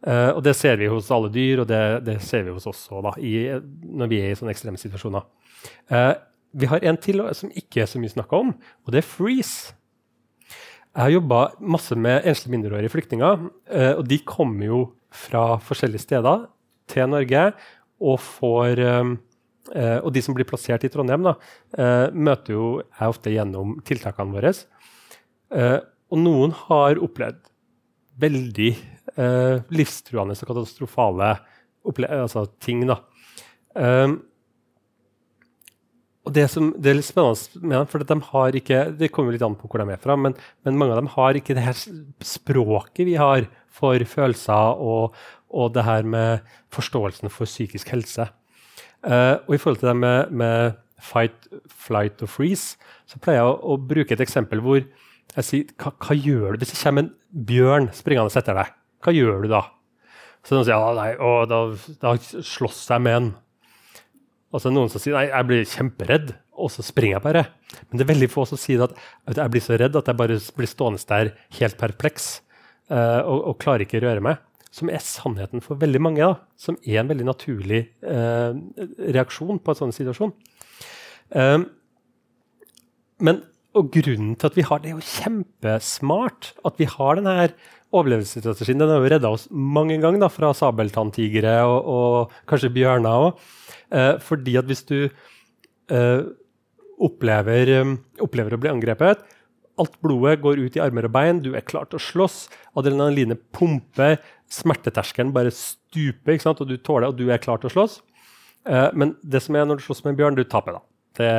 Uh, 0.06 0.36
og 0.36 0.44
det 0.46 0.54
ser 0.54 0.78
vi 0.78 0.86
hos 0.90 1.10
alle 1.10 1.30
dyr, 1.34 1.64
og 1.64 1.66
det, 1.70 1.82
det 2.06 2.20
ser 2.22 2.46
vi 2.46 2.54
hos 2.54 2.68
oss 2.70 2.84
òg 2.94 3.08
når 3.10 4.10
vi 4.10 4.20
er 4.22 4.30
i 4.30 4.38
sånne 4.38 4.54
ekstreme 4.54 4.78
situasjoner. 4.78 5.26
Uh, 5.90 6.14
vi 6.54 6.70
har 6.70 6.84
en 6.86 6.96
til 6.96 7.24
som 7.36 7.50
ikke 7.50 7.82
er 7.82 7.90
så 7.90 7.98
mye 8.00 8.14
snakka 8.14 8.38
om, 8.38 8.54
og 8.86 8.94
det 8.94 9.02
er 9.02 9.08
freeze. 9.08 9.74
Jeg 10.94 11.02
har 11.04 11.12
jobba 11.12 11.40
masse 11.60 11.94
med 11.98 12.24
enslige 12.26 12.54
mindreårige 12.54 12.90
flyktninger. 12.94 13.42
Uh, 13.70 13.94
og 13.98 14.06
de 14.10 14.20
kommer 14.26 14.70
jo 14.70 14.80
fra 15.14 15.58
forskjellige 15.62 16.06
steder 16.06 16.46
til 16.90 17.10
Norge 17.10 17.44
og 17.98 18.20
får 18.22 18.80
um, 18.82 19.16
uh, 19.74 19.98
Og 20.02 20.12
de 20.14 20.22
som 20.24 20.36
blir 20.36 20.48
plassert 20.48 20.84
i 20.86 20.90
Trondheim, 20.92 21.26
da, 21.26 21.34
møter 22.12 22.54
jo 22.54 22.68
jeg 22.82 23.14
ofte 23.14 23.32
gjennom 23.34 23.78
tiltakene 23.86 24.34
våre. 24.34 24.52
og 26.08 26.18
noen 26.18 26.52
har 26.66 27.00
opplevd 27.00 27.40
veldig 28.20 28.70
livstruende 29.72 30.36
og 30.36 30.50
katastrofale 30.50 31.30
altså, 32.08 32.46
ting. 32.60 32.86
da. 32.88 32.98
Og 36.28 36.34
det, 36.36 36.44
som, 36.52 36.68
det, 36.76 36.90
er 36.90 36.98
litt 36.98 37.08
spennende 37.08 37.62
med 37.62 37.72
dem, 37.78 37.86
for 37.88 38.04
de 38.04 38.16
har 38.28 38.56
ikke, 38.60 38.80
det 39.00 39.08
kommer 39.14 39.32
litt 39.32 39.44
an 39.46 39.56
på 39.56 39.68
hvor 39.70 39.80
de 39.80 39.94
er 39.94 40.00
fra, 40.02 40.16
men, 40.20 40.34
men, 40.66 40.76
mange 40.76 40.92
av 40.92 41.00
dem 41.00 41.08
har 41.14 41.38
ikke 41.38 41.56
det 41.56 41.64
her 41.64 41.78
språket 42.20 43.08
vi 43.08 43.14
har 43.16 43.46
for 43.72 44.02
følelser 44.04 44.82
og, 44.84 45.16
og 45.48 45.72
det 45.72 45.86
her 45.86 46.04
med 46.04 46.50
forståelsen 46.74 47.32
for 47.32 47.48
psykisk 47.48 47.94
helse. 47.94 48.28
Uh, 49.06 49.38
og 49.46 49.54
i 49.54 49.60
forhold 49.62 49.80
til 49.82 49.90
det 49.92 49.96
med, 49.98 50.32
med, 50.34 50.78
fight, 50.98 51.46
flight 51.70 52.22
og 52.26 52.30
freeze, 52.32 52.78
så 53.06 53.20
pleier 53.22 53.40
jeg 53.42 53.50
å, 53.50 53.58
å 53.74 53.76
bruke 53.78 54.16
et 54.16 54.24
eksempel 54.24 54.62
hvor 54.64 54.80
jeg 54.80 55.46
sier 55.46 55.74
hva, 55.78 55.92
hva, 55.94 56.16
gjør 56.16 56.56
du 56.56 56.62
hvis 56.62 56.72
det 56.72 56.80
kommer 56.80 57.04
en 57.04 57.12
bjørn 57.48 57.90
springende 57.94 58.40
etter 58.40 58.58
deg? 58.58 58.72
Hva 59.04 59.14
gjør 59.14 59.44
du 59.44 59.52
da? 59.52 59.62
Så 60.42 60.56
noen 60.56 60.66
sier 60.66 60.74
ja, 60.74 60.90
nei, 60.96 61.12
å, 61.20 61.44
da, 61.46 61.60
da 62.02 62.16
slåss 62.18 62.80
jeg 62.90 63.04
med 63.04 63.18
en. 63.18 63.30
Og 64.48 64.58
så 64.58 64.68
er 64.68 64.72
det 64.72 64.78
noen 64.78 64.90
som 64.90 65.02
sier 65.02 65.14
nei, 65.14 65.28
jeg 65.28 65.48
blir 65.50 65.70
kjemperedd, 65.76 66.34
og 66.58 66.72
så 66.72 66.82
springer 66.82 67.18
jeg 67.18 67.26
bare. 67.26 67.44
Men 67.86 68.00
det 68.00 68.04
er 68.06 68.12
veldig 68.14 68.30
få 68.32 68.46
som 68.48 68.60
sier 68.60 68.82
at 68.86 68.96
jeg 69.28 69.52
blir 69.54 69.64
så 69.64 69.78
redd 69.78 69.98
at 69.98 70.08
jeg 70.08 70.18
bare 70.18 70.38
blir 70.56 70.70
stående 70.70 71.02
der 71.10 71.34
helt 71.60 71.78
perpleks 71.80 72.30
uh, 72.90 73.22
og, 73.22 73.38
og, 73.38 73.58
klarer 73.62 73.84
ikke 73.84 74.00
å 74.00 74.06
røre 74.08 74.24
meg. 74.24 74.40
Som 74.74 74.90
er 74.92 75.00
sannheten 75.04 75.62
for 75.64 75.80
veldig 75.80 76.00
mange. 76.04 76.20
da, 76.20 76.44
Som 76.60 76.78
er 76.84 77.00
en 77.00 77.10
veldig 77.10 77.26
naturlig 77.28 77.86
eh, 78.04 78.58
reaksjon 79.16 79.60
på 79.62 79.74
en 79.74 79.80
sånn 79.82 79.94
situasjon. 79.96 80.34
Uh, 81.28 81.64
men 83.20 83.42
og 83.76 83.90
grunnen 83.94 84.34
til 84.38 84.48
at 84.48 84.56
vi 84.56 84.64
har 84.66 84.80
det, 84.82 84.90
er 84.90 84.96
jo 84.96 85.04
kjempesmart 85.04 86.52
at 86.66 86.78
vi 86.80 86.88
har 86.88 87.18
denne 87.18 87.50
overlevelsesstrategien. 87.94 88.80
Den 88.80 88.90
har 88.92 89.02
jo 89.02 89.10
redda 89.12 89.30
oss 89.32 89.46
mange 89.50 89.98
ganger 90.02 90.24
da, 90.24 90.30
fra 90.32 90.52
sabeltanntigre 90.56 91.54
og, 91.68 91.88
og, 91.92 92.36
kanskje 92.50 92.72
bjørner 92.74 93.26
òg. 93.28 93.42
Eh, 93.94 94.14
fordi 94.24 94.56
at 94.60 94.68
hvis 94.68 94.84
du 94.88 94.98
eh, 95.06 96.22
opplever, 96.98 97.74
um, 97.80 97.94
opplever, 98.24 98.56
å 98.56 98.60
bli 98.60 98.68
angrepet 98.68 99.22
Alt 99.78 99.94
blodet 100.02 100.40
går 100.42 100.58
ut 100.58 100.74
i 100.74 100.80
armer 100.82 101.06
og 101.06 101.12
bein, 101.14 101.38
du 101.38 101.52
er 101.54 101.62
klar 101.62 101.86
til 101.86 102.00
å 102.00 102.02
slåss. 102.02 102.48
Adrenalinet 102.80 103.44
pumper, 103.54 104.16
smerteterskelen 104.52 105.32
bare 105.34 105.52
stuper, 105.54 106.38
og 106.52 106.68
du 106.68 106.76
tåler 106.76 107.10
og 107.10 107.18
du 107.18 107.28
er 107.30 107.42
klar 107.42 107.60
til 107.60 107.70
å 107.70 107.74
slåss. 107.74 107.98
Eh, 108.68 108.88
men 108.94 109.16
det 109.22 109.42
som 109.44 109.56
er 109.56 109.66
når 109.68 109.80
du 109.80 109.86
slåss 109.86 110.04
med 110.04 110.14
en 110.14 110.20
bjørn, 110.20 110.38
du 110.38 110.44
taper. 110.44 110.78
da. 110.78 110.84
Det, 111.18 111.32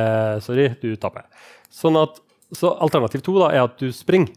sorry, 0.44 0.68
du 0.82 0.92
taper. 1.00 1.26
Sånn 1.72 1.98
at, 2.00 2.20
så 2.56 2.74
alternativ 2.82 3.24
to 3.26 3.36
da, 3.38 3.50
er 3.54 3.64
at 3.66 3.78
du 3.80 3.90
springer. 3.94 4.34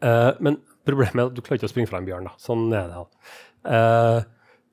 Eh, 0.00 0.32
men 0.40 0.58
problemet 0.88 1.18
er 1.20 1.28
at 1.28 1.36
du 1.36 1.42
klarer 1.44 1.60
ikke 1.60 1.70
å 1.70 1.74
springe 1.74 1.90
fra 1.90 2.00
en 2.00 2.08
bjørn. 2.08 2.28
da. 2.30 2.36
Sånn 2.40 2.68
er 2.72 2.92
det. 2.92 3.04
Eh, 3.70 4.20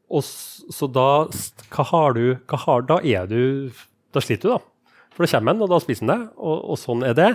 og 0.08 0.24
så 0.24 0.88
da 0.88 1.28
hva 1.74 1.86
har 1.90 2.16
du, 2.16 2.24
hva 2.48 2.60
har, 2.64 2.86
Da 2.88 3.02
er 3.04 3.28
du 3.28 3.74
Da 4.16 4.24
sliter 4.24 4.48
du, 4.48 4.54
da. 4.56 4.94
For 5.12 5.26
da 5.26 5.32
kommer 5.34 5.54
den, 5.54 5.64
og 5.66 5.72
da 5.74 5.80
spiser 5.84 6.06
den 6.06 6.14
deg, 6.14 6.30
og, 6.38 6.58
og, 6.72 6.78
sånn 6.80 7.04
er 7.04 7.18
det. 7.18 7.32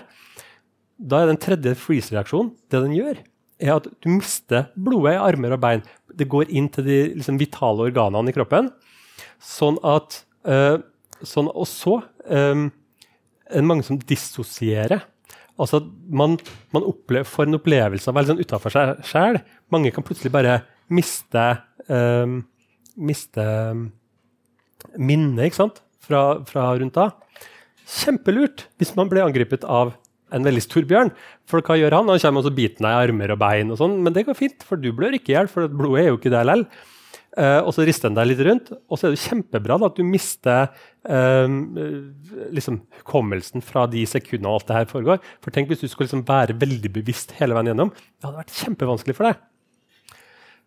Da 0.96 1.20
er 1.20 1.28
den 1.28 1.40
tredje 1.42 1.74
freeze-reaksjonen 1.76 2.54
Det 2.70 2.80
den 2.80 2.94
gjør, 2.96 3.20
er 3.62 3.76
at 3.76 3.88
du 4.02 4.10
mister 4.10 4.68
blodet 4.74 5.16
i 5.16 5.22
armer 5.22 5.56
og 5.56 5.62
bein. 5.62 5.84
Det 6.12 6.28
går 6.30 6.50
inn 6.50 6.68
til 6.72 6.86
de 6.88 6.98
liksom, 7.14 7.38
vitale 7.40 7.88
organene 7.88 8.32
i 8.32 8.36
kroppen. 8.36 8.70
Sånn 9.42 9.78
at 9.86 10.22
uh, 10.48 10.82
sånn, 11.22 11.48
Og 11.50 11.66
så 11.70 12.00
um, 12.26 12.68
er 13.48 13.60
det 13.60 13.68
mange 13.68 13.86
som 13.86 13.98
dissosierer. 13.98 15.06
Altså, 15.60 15.82
man, 16.10 16.38
man 16.74 16.86
opplever, 16.88 17.28
får 17.28 17.48
en 17.48 17.58
opplevelse 17.58 18.08
av 18.08 18.14
å 18.14 18.18
være 18.18 18.32
sånn 18.32 18.42
utafor 18.42 18.74
seg 18.74 19.02
sjæl. 19.06 19.42
Mange 19.72 19.92
kan 19.94 20.04
plutselig 20.06 20.32
bare 20.34 20.62
miste 20.92 21.44
um, 21.88 22.42
miste 22.98 23.42
um, 23.72 23.86
minnet 24.98 25.48
ikke 25.48 25.60
sant? 25.60 25.82
Fra, 26.02 26.42
fra, 26.48 26.72
rundt 26.78 26.96
da. 26.96 27.10
Kjempelurt 27.86 28.66
hvis 28.80 28.94
man 28.98 29.10
blir 29.10 29.24
angrepet 29.24 29.66
av 29.68 29.94
en 30.32 30.46
veldig 30.46 30.62
stor 30.64 30.86
bjørn. 30.88 31.12
For 31.50 31.64
hva 31.64 31.76
gjør 31.80 31.98
han? 31.98 32.10
Han 32.12 32.22
kommer 32.22 32.48
og 32.48 32.56
biter 32.56 32.84
deg 32.84 32.88
i 32.88 33.04
armer 33.08 33.34
og 33.34 33.42
bein, 33.42 33.70
og 33.72 33.80
sånn, 33.80 34.00
men 34.04 34.16
det 34.16 34.26
går 34.28 34.38
fint, 34.38 34.66
for 34.66 34.80
du 34.80 34.90
blør 34.96 35.18
ikke 35.18 35.34
i 35.34 35.36
hjel, 35.36 35.50
for 35.52 35.70
blodet 35.70 36.04
er 36.04 36.10
jo 36.10 36.18
ikke 36.20 36.32
der 36.34 36.48
likevel. 36.48 36.66
Uh, 37.32 37.64
og 37.64 37.70
så 37.72 37.86
rister 37.88 38.10
han 38.10 38.16
deg 38.18 38.26
litt 38.28 38.40
rundt, 38.44 38.66
og 38.92 38.98
så 39.00 39.08
er 39.08 39.14
det 39.14 39.22
kjempebra 39.22 39.78
da, 39.80 39.88
at 39.88 39.96
du 39.96 40.04
mister 40.04 40.66
uh, 41.08 41.54
liksom, 42.52 42.82
hukommelsen 42.98 43.64
fra 43.64 43.86
de 43.88 44.02
sekundene 44.04 44.52
alt 44.52 44.68
det 44.68 44.76
her 44.76 44.90
foregår. 44.90 45.22
For 45.40 45.54
tenk 45.54 45.72
hvis 45.72 45.80
du 45.80 45.86
skulle 45.88 46.10
liksom 46.10 46.26
være 46.28 46.58
veldig 46.60 46.92
bevisst 46.92 47.32
hele 47.38 47.56
veien 47.56 47.72
gjennom. 47.72 47.94
Det 47.96 48.28
hadde 48.28 48.42
vært 48.42 48.58
kjempevanskelig 48.58 49.16
for 49.16 49.30
deg. 49.30 49.40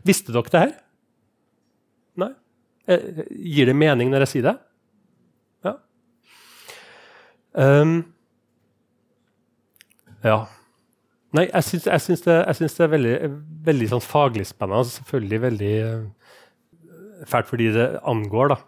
Visste 0.06 0.32
dere 0.34 0.50
det 0.52 0.60
her? 0.60 0.72
Eh, 2.86 3.24
gir 3.30 3.66
det 3.66 3.76
mening 3.76 4.12
når 4.12 4.26
jeg 4.26 4.32
sier 4.34 4.46
det? 4.46 4.54
Ja. 5.66 5.72
Um, 7.58 7.96
ja. 10.22 10.44
Nei, 11.36 11.48
jeg 11.48 11.66
syns, 11.66 11.88
jeg 11.90 12.04
syns, 12.04 12.22
det, 12.24 12.36
jeg 12.38 12.58
syns 12.60 12.78
det, 12.78 12.84
er 12.86 12.92
veldig, 12.94 13.16
veldig 13.66 13.90
sånn 13.90 14.04
faglig 14.04 14.46
spennende. 14.48 14.84
Altså 14.84 15.00
selvfølgelig 15.00 15.42
veldig 15.42 15.74
uh, 15.82 17.26
fælt 17.28 17.50
fordi 17.50 17.72
det 17.74 17.88
angår, 18.06 18.54
da. 18.54 18.60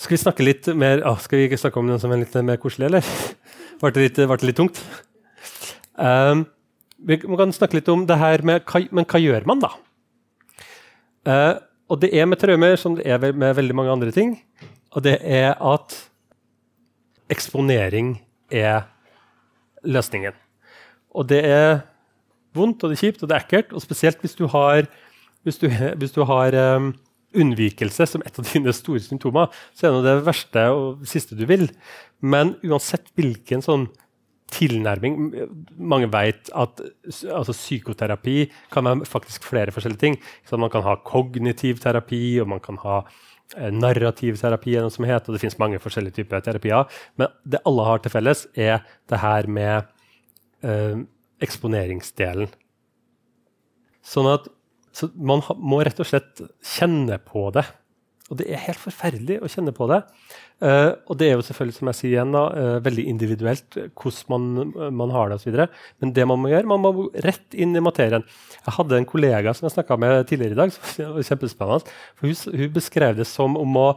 Skal 0.00 0.16
vi 0.16 0.22
snakke 0.22 0.44
litt 0.46 0.68
mer 0.80 1.02
å, 1.04 1.14
Skal 1.20 1.42
vi 1.42 1.46
ikke 1.50 1.60
snakke 1.60 1.80
om 1.80 1.88
noe 1.90 2.00
som 2.00 2.12
er 2.14 2.22
litt 2.22 2.36
mer 2.42 2.58
koselig, 2.60 2.88
eller? 2.88 3.06
Ble 3.80 3.94
det 3.94 4.06
litt, 4.08 4.20
det 4.20 4.48
litt 4.48 4.58
tungt? 4.58 4.82
Um, 6.00 6.46
vi 7.06 7.16
kan 7.22 7.52
snakke 7.54 7.78
litt 7.78 7.88
om 7.92 8.06
det 8.08 8.16
her 8.20 8.42
med 8.44 8.64
hva, 8.68 8.82
Men 8.96 9.06
hva 9.08 9.20
gjør 9.22 9.46
man, 9.48 9.62
da? 9.62 9.74
Uh, 11.28 11.54
og 11.90 11.98
det 12.02 12.12
er 12.14 12.28
med 12.28 12.38
traumer 12.38 12.76
som 12.78 12.94
det 12.98 13.06
er 13.10 13.32
med 13.34 13.56
veldig 13.58 13.74
mange 13.74 13.94
andre 13.96 14.14
ting. 14.14 14.36
Og 14.94 15.02
det 15.02 15.16
er 15.26 15.56
at 15.58 15.96
eksponering 17.30 18.14
er 18.50 18.86
løsningen. 19.82 20.34
Og 21.10 21.26
det 21.30 21.40
er 21.46 21.80
vondt 22.54 22.82
og 22.82 22.90
det 22.90 22.98
er 22.98 23.02
kjipt 23.04 23.22
og 23.24 23.30
det 23.30 23.36
er 23.36 23.46
ekkelt. 23.46 23.74
Og 23.74 23.82
spesielt 23.82 24.22
hvis 24.22 24.38
du 24.38 24.46
har, 24.50 24.86
hvis 25.46 25.58
du, 25.58 25.66
hvis 25.70 26.14
du 26.14 26.22
har 26.30 26.54
um, 26.76 26.92
unnvikelse 27.34 28.06
som 28.06 28.22
et 28.26 28.38
av 28.38 28.46
dine 28.52 28.74
store 28.74 29.02
symptomer, 29.02 29.50
så 29.74 29.88
er 29.88 29.98
det 29.98 30.06
det 30.06 30.26
verste 30.28 30.66
og 30.74 31.02
siste 31.10 31.38
du 31.38 31.46
vil. 31.50 31.68
Men 32.22 32.54
uansett 32.66 33.10
hvilken 33.18 33.66
sånn 33.66 33.88
tilnærming 34.60 35.16
Mange 35.78 36.10
vet 36.12 36.50
at 36.54 36.82
altså, 36.82 37.54
psykoterapi 37.56 38.44
kan 38.72 38.86
være 38.86 39.08
faktisk 39.08 39.48
flere 39.48 39.72
forskjellige 39.74 40.02
ting. 40.04 40.20
Så 40.46 40.60
man 40.60 40.70
kan 40.70 40.84
ha 40.86 40.96
kognitiv 41.04 41.80
terapi, 41.82 42.40
og 42.42 42.50
man 42.52 42.62
kan 42.64 42.78
ha 42.84 43.00
eh, 43.56 43.70
narrativ 43.72 44.36
terapi, 44.40 44.76
og 44.78 44.92
det 44.92 45.40
finnes 45.40 45.58
mange 45.58 45.80
forskjellige 45.82 46.20
typer 46.20 46.44
terapier. 46.44 46.88
Men 47.16 47.32
det 47.44 47.62
alle 47.66 47.88
har 47.88 48.04
til 48.04 48.14
felles, 48.14 48.46
er 48.54 48.84
det 49.08 49.22
her 49.24 49.48
med 49.48 49.90
eh, 50.62 51.04
eksponeringsdelen. 51.40 52.50
Sånn 54.04 54.28
at 54.30 54.48
så 54.96 55.06
man 55.14 55.42
må 55.62 55.84
rett 55.86 56.00
og 56.02 56.08
slett 56.08 56.40
kjenne 56.66 57.20
på 57.22 57.46
det. 57.54 57.62
Og 58.30 58.38
det 58.38 58.46
er 58.46 58.62
helt 58.62 58.78
forferdelig 58.78 59.40
å 59.42 59.48
kjenne 59.50 59.72
på 59.74 59.88
det. 59.90 59.98
Uh, 60.62 60.94
og 61.10 61.18
det 61.18 61.26
er 61.26 61.34
jo 61.34 61.44
selvfølgelig 61.48 61.76
som 61.78 61.90
jeg 61.90 61.98
sier 61.98 62.12
igjen 62.14 62.34
da, 62.36 62.42
uh, 62.54 62.76
veldig 62.84 63.04
individuelt 63.10 63.78
hvordan 63.98 64.30
man, 64.30 64.74
man 65.00 65.14
har 65.14 65.32
det 65.32 65.40
osv. 65.40 65.56
Men 66.02 66.14
det 66.14 66.26
man 66.30 66.38
må 66.42 66.52
gjøre, 66.52 66.70
man 66.70 66.84
må 66.84 66.92
rett 67.26 67.58
inn 67.58 67.74
i 67.74 67.82
materien. 67.82 68.26
Jeg 68.60 68.76
hadde 68.76 69.00
en 69.00 69.08
kollega 69.08 69.54
som 69.56 69.66
jeg 69.66 69.74
snakka 69.74 69.98
med 69.98 70.22
tidligere 70.30 70.54
i 70.54 70.60
dag, 70.62 70.74
som 70.76 71.16
var 71.16 71.26
kjempespennende. 71.26 71.96
for 72.14 72.30
Hun, 72.30 72.60
hun 72.62 72.74
beskrev 72.76 73.18
det 73.18 73.26
som 73.30 73.58
om 73.58 73.80
å, 73.80 73.88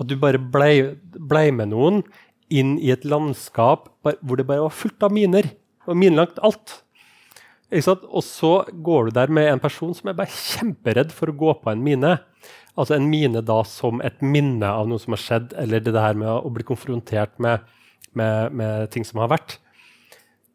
at 0.00 0.08
du 0.08 0.14
bare 0.20 0.38
blei 0.40 0.74
ble 1.18 1.48
med 1.56 1.74
noen 1.74 2.04
inn 2.50 2.76
i 2.82 2.92
et 2.94 3.06
landskap 3.06 3.88
hvor 4.02 4.38
det 4.38 4.46
bare 4.46 4.68
var 4.68 4.74
fullt 4.74 5.06
av 5.06 5.14
miner. 5.14 5.50
Og 5.90 5.98
minelagt 5.98 6.38
alt. 6.46 6.80
Og 7.70 8.22
så 8.26 8.52
går 8.70 9.08
du 9.08 9.18
der 9.18 9.30
med 9.30 9.48
en 9.50 9.62
person 9.62 9.94
som 9.94 10.10
er 10.10 10.18
bare 10.18 10.34
kjemperedd 10.34 11.14
for 11.14 11.30
å 11.30 11.36
gå 11.38 11.54
på 11.62 11.70
en 11.72 11.82
mine. 11.84 12.18
Altså 12.78 12.96
En 12.96 13.08
mine 13.10 13.42
da 13.44 13.58
som 13.68 14.00
et 14.04 14.22
minne 14.22 14.68
av 14.68 14.88
noe 14.88 15.02
som 15.02 15.16
har 15.16 15.22
skjedd, 15.22 15.54
eller 15.60 15.82
det 15.84 15.94
der 15.96 16.16
med 16.18 16.30
å 16.30 16.52
bli 16.54 16.66
konfrontert 16.66 17.34
med, 17.42 17.66
med, 18.16 18.54
med 18.56 18.90
ting 18.94 19.06
som 19.06 19.22
har 19.22 19.32
vært. 19.32 19.58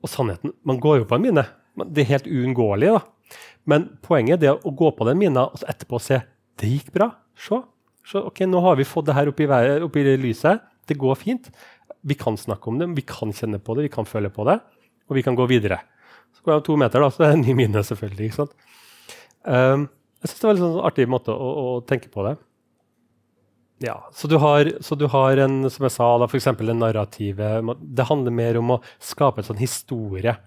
Og 0.03 0.11
sannheten 0.11 0.53
Man 0.65 0.81
går 0.81 1.01
jo 1.01 1.09
på 1.09 1.19
en 1.19 1.25
mine. 1.25 1.45
Det 1.85 2.05
er 2.05 2.13
helt 2.15 2.31
uunngåelig. 2.31 2.95
da. 2.95 3.39
Men 3.65 3.89
poenget 4.05 4.43
er 4.45 4.55
å 4.55 4.73
gå 4.73 4.91
på 4.95 5.07
den 5.09 5.19
mina 5.21 5.47
og 5.49 5.63
etterpå 5.67 5.99
se 6.01 6.21
det 6.61 6.69
gikk 6.71 6.91
bra. 6.95 7.09
Se. 7.35 7.59
Se 8.05 8.21
ok, 8.21 8.45
Nå 8.47 8.61
har 8.61 8.77
vi 8.77 8.85
fått 8.87 9.09
det 9.09 9.15
her 9.17 9.31
opp 9.31 9.41
i, 9.41 9.47
opp 9.49 9.97
i 9.97 10.05
lyset. 10.21 10.61
Det 10.85 10.97
går 11.01 11.17
fint. 11.17 11.49
Vi 12.05 12.17
kan 12.17 12.37
snakke 12.37 12.69
om 12.69 12.77
det, 12.79 12.87
vi 12.93 13.01
kan 13.01 13.33
kjenne 13.33 13.57
på 13.59 13.75
det, 13.75 13.87
vi 13.87 13.93
kan 13.95 14.05
føle 14.05 14.29
på 14.29 14.45
det, 14.45 14.59
og 15.09 15.17
vi 15.17 15.23
kan 15.25 15.37
gå 15.37 15.47
videre. 15.49 15.79
Så 16.37 16.45
går 16.45 16.59
jeg 16.59 16.65
to 16.67 16.75
meter, 16.77 17.01
da, 17.01 17.09
så 17.09 17.23
er 17.25 17.31
det 17.31 17.39
en 17.39 17.45
ny 17.47 17.55
mine, 17.57 17.81
selvfølgelig. 17.81 18.27
ikke 18.29 18.37
sant? 18.43 18.53
Um, 19.41 19.87
jeg 20.23 20.31
syns 20.31 20.41
det 20.41 20.47
var 20.47 20.55
en 20.55 20.63
sånn 20.63 20.85
artig 20.87 21.07
måte 21.11 21.33
å, 21.33 21.49
å, 21.61 21.65
tenke 21.87 22.09
på 22.13 22.25
det. 22.27 22.35
Ja, 23.83 23.97
så 24.15 24.29
du, 24.31 24.37
har, 24.39 24.69
så 24.85 24.95
du 24.95 25.05
har 25.11 25.37
en 25.43 25.65
som 25.69 25.83
jeg 25.85 25.93
sa, 25.97 26.07
da, 26.21 26.29
for 26.31 26.39
en 26.39 26.79
narrativet. 26.79 27.71
Det 27.83 28.07
handler 28.07 28.33
mer 28.33 28.59
om 28.61 28.77
å 28.77 28.81
skape 29.03 29.41
en 29.41 29.49
sånn 29.49 29.59
historie. 29.59 30.37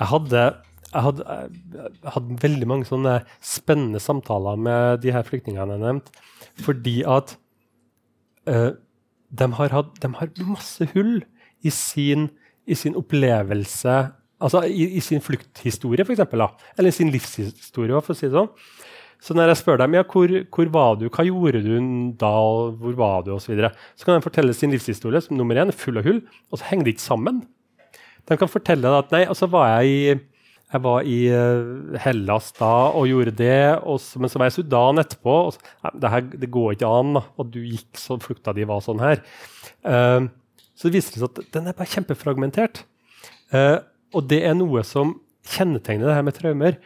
Jeg 0.00 0.08
hadde, 0.10 0.44
jeg 0.88 1.04
hadde, 1.06 1.40
jeg 1.76 2.14
hadde 2.16 2.38
veldig 2.42 2.70
mange 2.72 2.88
sånne 2.88 3.18
spennende 3.44 4.00
samtaler 4.00 4.56
med 4.56 5.04
de 5.04 5.12
her 5.14 5.26
flyktningene 5.28 5.76
jeg 5.76 5.84
nevnte, 5.84 6.24
fordi 6.64 6.96
at 7.04 7.36
uh, 8.48 8.72
de, 9.28 9.50
har 9.60 9.76
hatt, 9.76 9.92
de 10.00 10.10
har 10.16 10.32
masse 10.48 10.88
hull 10.94 11.20
i 11.60 11.74
sin, 11.74 12.30
i 12.64 12.78
sin 12.78 12.96
opplevelse 12.98 13.98
Altså 14.40 14.62
i, 14.64 14.86
i 14.96 15.00
sin 15.04 15.20
flukthistorie, 15.20 16.00
f.eks. 16.00 16.22
Eller 16.80 16.94
sin 16.96 17.10
livshistorie. 17.12 18.00
for 18.00 18.14
å 18.14 18.16
si 18.16 18.24
det 18.24 18.38
sånn. 18.38 18.48
Så 19.20 19.36
når 19.36 19.52
jeg 19.52 19.60
spør 19.60 19.80
dem 19.82 19.94
ja, 19.98 20.02
hvor, 20.08 20.32
hvor 20.54 20.72
var 20.72 20.96
du, 20.96 21.06
hva 21.12 21.24
gjorde 21.26 21.60
du 21.64 21.74
da, 22.20 22.32
hvor 22.80 22.96
var 22.96 23.24
du 23.26 23.34
osv., 23.34 23.44
så, 23.44 23.52
videre, 23.52 23.70
så 23.94 24.06
kan 24.06 24.16
de 24.16 24.24
fortelle 24.24 24.56
sin 24.56 24.72
livshistorie 24.72 25.20
som 25.24 25.36
nummer 25.36 25.60
én 25.60 25.72
full 25.76 26.00
av 26.00 26.08
hull, 26.08 26.22
og 26.48 26.60
så 26.60 26.70
henger 26.70 26.88
det 26.88 26.96
ikke 26.96 27.04
sammen. 27.04 27.42
De 28.28 28.38
kan 28.40 28.50
fortelle 28.50 28.92
at 28.96 29.12
nei, 29.12 29.26
altså 29.28 29.48
var 29.52 29.74
jeg 29.74 29.92
i, 29.92 30.18
jeg 30.70 30.82
var 30.84 31.06
i 31.08 31.18
uh, 31.34 32.00
Hellas 32.00 32.50
da 32.56 32.72
og 32.96 33.08
gjorde 33.10 33.36
det, 33.42 33.62
og 33.82 34.00
så, 34.00 34.22
men 34.22 34.32
så 34.32 34.40
var 34.40 34.48
jeg 34.48 34.54
i 34.54 34.58
Sudan 34.60 35.02
etterpå. 35.02 35.36
og 35.48 35.54
så, 35.56 35.72
nei, 35.84 35.94
det, 36.00 36.12
her, 36.14 36.26
det, 36.44 36.50
går 36.54 36.76
ikke 36.76 36.92
an 37.00 37.18
Og 37.18 37.48
du 37.50 37.58
gikk 37.64 37.98
så 37.98 38.18
flukta 38.22 38.54
di 38.56 38.68
var 38.70 38.84
sånn 38.84 39.02
her. 39.02 39.24
Uh, 39.84 40.30
så 40.78 40.88
det 40.88 40.96
viser 40.96 41.18
seg 41.18 41.26
at 41.28 41.56
den 41.56 41.68
er 41.68 41.76
bare 41.76 41.90
kjempefragmentert. 41.90 42.84
Uh, 43.52 43.82
og 44.16 44.30
det 44.30 44.44
er 44.46 44.54
noe 44.56 44.84
som 44.86 45.18
kjennetegner 45.50 46.08
det 46.08 46.16
her 46.16 46.26
med 46.26 46.38
traumer. 46.38 46.78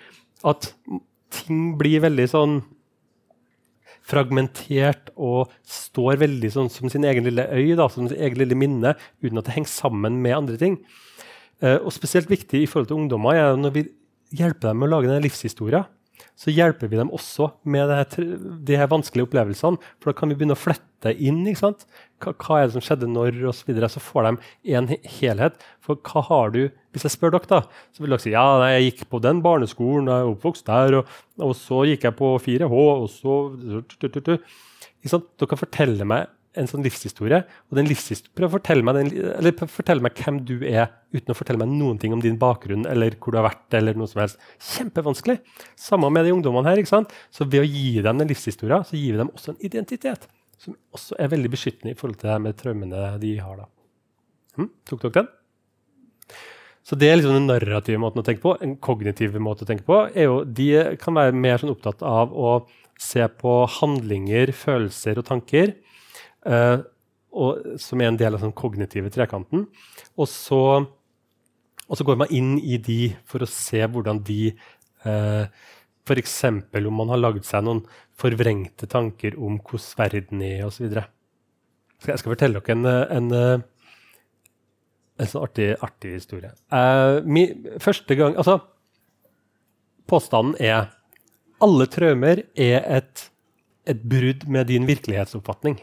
At 0.45 0.73
ting 1.35 1.75
blir 1.81 2.03
veldig 2.05 2.27
sånn 2.31 2.59
fragmentert 4.05 5.11
og 5.17 5.53
står 5.65 6.21
veldig 6.21 6.51
sånn 6.53 6.71
som 6.73 6.91
sin 6.93 7.07
egen 7.09 7.25
lille 7.25 7.47
øy, 7.49 7.73
da, 7.79 7.89
som 7.89 8.09
sin 8.11 8.21
egen 8.21 8.41
lille 8.43 8.59
minne, 8.59 8.95
uten 9.25 9.41
at 9.41 9.49
det 9.49 9.57
henger 9.57 9.73
sammen 9.73 10.21
med 10.25 10.37
andre 10.37 10.61
ting. 10.61 10.79
Uh, 11.65 11.79
og 11.79 11.93
Spesielt 11.97 12.29
viktig 12.29 12.65
i 12.65 12.69
forhold 12.69 12.91
til 12.91 13.01
ungdommer 13.01 13.39
er 13.39 13.57
når 13.57 13.77
vi 13.79 13.87
hjelper 14.35 14.71
dem 14.71 14.83
med 14.83 14.91
å 14.91 14.97
lage 14.97 15.09
denne 15.09 15.25
livshistorien 15.25 15.89
så 16.39 16.53
hjelper 16.53 16.91
vi 16.91 16.99
dem 16.99 17.13
også 17.15 17.49
med 17.71 17.91
her, 17.95 18.07
de 18.67 18.79
her 18.79 18.91
vanskelige 18.91 19.29
opplevelsene. 19.29 19.79
For 20.03 20.11
da 20.11 20.19
kan 20.19 20.31
vi 20.31 20.37
begynne 20.39 20.57
å 20.57 20.61
flette 20.61 21.13
inn. 21.15 21.43
ikke 21.47 21.63
sant? 21.63 21.85
Hva, 22.23 22.35
hva 22.35 22.59
er 22.59 22.69
det 22.69 22.77
som 22.77 22.85
skjedde 22.85 23.11
når, 23.11 23.39
osv. 23.51 23.71
Så, 23.71 23.91
så 23.97 24.03
får 24.03 24.29
de 24.29 24.77
en 24.79 24.91
helhet. 25.19 25.59
For 25.85 26.01
hva 26.01 26.25
har 26.31 26.55
du 26.55 26.63
Hvis 26.95 27.09
jeg 27.09 27.17
spør 27.17 27.35
dere, 27.35 27.51
da, 27.51 27.87
så 27.91 28.05
vil 28.05 28.15
dere 28.15 28.23
si 28.23 28.31
ja, 28.31 28.45
nei, 28.63 28.69
jeg 28.77 28.91
gikk 28.91 29.09
på 29.11 29.19
den 29.23 29.41
barneskolen, 29.43 30.07
jeg 30.07 30.23
er 30.23 30.29
oppvokst 30.31 30.69
der, 30.69 31.01
og, 31.01 31.17
og 31.43 31.57
så 31.59 31.81
gikk 31.91 32.07
jeg 32.07 32.15
på 32.21 32.29
4H, 32.45 32.83
og 32.93 33.09
så? 33.11 33.39
Dere 34.23 35.49
kan 35.51 35.59
fortelle 35.59 36.07
meg 36.07 36.31
en 36.59 36.69
sånn 36.71 36.85
livshistorie. 36.85 37.43
og 37.71 37.79
den 37.79 37.89
livshistorie, 37.89 38.33
Prøv 38.35 38.49
å 38.49 38.55
fortelle 38.59 38.87
meg, 38.87 38.95
den, 38.99 39.69
fortelle 39.71 40.05
meg 40.05 40.15
hvem 40.19 40.41
du 40.47 40.57
er, 40.67 40.89
uten 41.15 41.35
å 41.35 41.37
fortelle 41.37 41.61
meg 41.61 41.69
noen 41.73 41.99
ting 41.99 42.15
om 42.15 42.23
din 42.23 42.39
bakgrunn 42.39 42.87
eller 42.91 43.17
hvor 43.19 43.35
du 43.35 43.39
har 43.41 43.49
vært. 43.49 43.67
eller 43.75 43.95
noe 43.95 44.07
som 44.11 44.21
helst. 44.23 44.39
Kjempevanskelig. 44.59 45.41
Samme 45.77 46.11
med 46.11 46.25
de 46.25 46.33
ungdommene 46.33 46.69
her. 46.69 46.79
ikke 46.79 46.93
sant? 46.93 47.13
Så 47.31 47.45
ved 47.45 47.63
å 47.63 47.69
gi 47.69 48.01
dem 48.03 48.21
en 48.21 48.29
livshistorie, 48.29 48.85
så 48.85 48.97
gir 48.97 49.13
vi 49.13 49.19
dem 49.19 49.31
også 49.31 49.55
en 49.55 49.63
identitet. 49.63 50.29
Som 50.59 50.77
også 50.95 51.17
er 51.19 51.29
veldig 51.29 51.51
beskyttende 51.51 51.93
i 51.93 51.99
forhold 51.99 52.19
til 52.21 52.31
det 52.31 52.41
med 52.41 52.57
traumene 52.57 53.19
de 53.21 53.39
har. 53.39 53.57
da. 53.57 53.67
Hm? 54.57 54.71
Tok 54.87 55.03
dere 55.03 55.23
den? 55.23 55.29
Så 56.85 56.99
det 57.01 57.09
er 57.09 57.17
liksom 57.17 57.33
den 57.33 57.49
narrative 57.49 57.99
måten 57.99 58.21
å 58.21 58.25
tenke 58.27 58.43
på. 58.45 58.59
En 58.61 58.77
kognitiv 58.77 59.35
måte 59.41 59.65
å 59.65 59.69
tenke 59.69 59.87
på 59.87 60.03
er 60.13 60.29
jo, 60.29 60.45
De 60.45 60.97
kan 61.01 61.17
være 61.17 61.33
mer 61.33 61.59
sånn 61.59 61.73
opptatt 61.73 62.03
av 62.05 62.33
å 62.33 62.67
se 63.01 63.25
på 63.41 63.55
handlinger, 63.81 64.53
følelser 64.53 65.19
og 65.19 65.27
tanker 65.27 65.75
og, 66.45 67.79
som 67.83 68.01
er 68.01 68.11
en 68.11 68.19
del 68.21 68.37
av 68.37 68.45
den 68.45 68.55
kognitive 68.57 69.11
trekanten. 69.15 69.67
Og 70.15 70.29
så, 70.31 70.63
og 70.85 71.99
så, 71.99 72.07
går 72.07 72.21
man 72.21 72.33
inn 72.35 72.57
i 72.59 72.79
de 72.79 73.15
for 73.29 73.45
å 73.45 73.51
se 73.51 73.83
hvordan 73.85 74.23
de 74.27 74.41
eh, 74.53 75.45
F.eks. 76.05 76.39
om 76.45 76.99
man 77.01 77.13
har 77.15 77.23
lagd 77.23 77.47
seg 77.49 77.65
noen 77.65 77.85
forvrengte 78.21 78.89
tanker 78.91 79.39
om 79.41 79.57
hvordan 79.59 80.01
verden 80.03 80.43
er 80.45 80.67
osv. 80.69 80.91
Jeg 82.05 82.21
skal 82.21 82.35
fortelle 82.35 82.61
dere 82.61 82.77
en, 82.77 83.31
en, 83.33 83.65
en 85.17 85.31
sånn 85.31 85.47
artig, 85.47 85.73
artig 85.83 86.19
historie. 86.19 86.53
Eh, 86.69 87.23
mi, 87.25 87.49
første 87.83 88.21
gang, 88.21 88.37
altså, 88.37 88.61
Påstanden 90.05 90.59
er 90.61 90.91
alle 91.65 91.87
traumer 91.89 92.43
er 92.61 92.83
et, 92.93 93.23
et 93.89 94.03
brudd 94.05 94.43
med 94.53 94.69
din 94.69 94.85
virkelighetsoppfatning. 94.85 95.79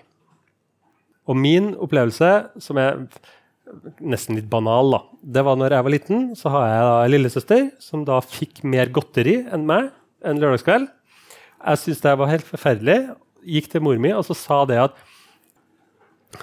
Og 1.29 1.38
min 1.38 1.73
opplevelse, 1.77 2.31
som 2.63 2.79
er 2.81 3.03
nesten 4.03 4.38
litt 4.38 4.49
banal, 4.51 4.91
da, 4.95 5.01
det 5.38 5.43
var 5.47 5.57
når 5.60 5.75
jeg 5.75 5.86
var 5.86 5.93
liten, 5.93 6.23
så 6.38 6.51
har 6.53 6.67
jeg 6.67 6.88
da 6.88 6.95
en 6.97 7.13
lillesøster 7.13 7.63
som 7.84 8.05
da 8.07 8.17
fikk 8.25 8.63
mer 8.67 8.91
godteri 8.93 9.38
enn 9.53 9.67
meg 9.69 9.91
en 10.27 10.41
lørdagskveld. 10.41 10.89
Jeg 11.62 11.81
syntes 11.81 12.03
det 12.03 12.17
var 12.19 12.31
helt 12.31 12.47
forferdelig. 12.47 12.99
Gikk 13.45 13.71
til 13.71 13.84
mor 13.86 13.97
mi 14.01 14.12
og 14.13 14.25
så 14.27 14.38
sa 14.38 14.62
det 14.69 14.79
at, 14.81 14.97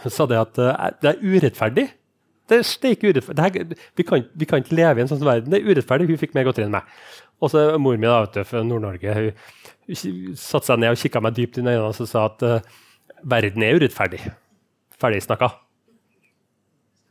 sa 0.06 0.26
det, 0.30 0.40
at 0.40 0.60
uh, 0.62 0.88
det 1.02 1.12
er 1.12 1.22
urettferdig. 1.22 1.86
Det 2.48 2.62
er 2.62 2.94
ikke 2.94 3.12
urettferdig. 3.12 3.76
Vi 3.98 4.06
kan, 4.08 4.24
vi, 4.32 4.48
kan, 4.48 4.62
ikke 4.62 4.78
leve 4.78 5.02
i 5.02 5.04
en 5.04 5.10
sånn 5.10 5.20
verden. 5.26 5.52
Det 5.52 5.60
er 5.60 5.68
urettferdig. 5.68 6.08
Hun 6.08 6.20
fikk 6.20 6.36
mer 6.38 6.48
godteri 6.48 6.68
enn 6.68 6.74
meg. 6.78 6.86
Og 7.42 7.52
så 7.52 7.68
mor 7.82 7.98
mi 7.98 8.08
da, 8.08 8.22
vet 8.24 8.38
du, 8.38 8.44
fra 8.48 8.64
Nord-Norge 8.66 9.14
hun, 9.18 9.30
hun 9.88 10.36
satte 10.38 10.70
seg 10.70 10.80
ned 10.80 10.94
og 10.94 11.02
kikka 11.02 11.22
meg 11.22 11.36
dypt 11.36 11.60
i 11.60 11.66
øynene 11.66 11.90
og 11.90 11.98
sa 11.98 12.28
at 12.30 12.46
uh, 12.46 12.78
verden 13.26 13.66
er 13.66 13.78
urettferdig 13.78 14.22
ferdig 15.00 15.24
snakka. 15.24 15.52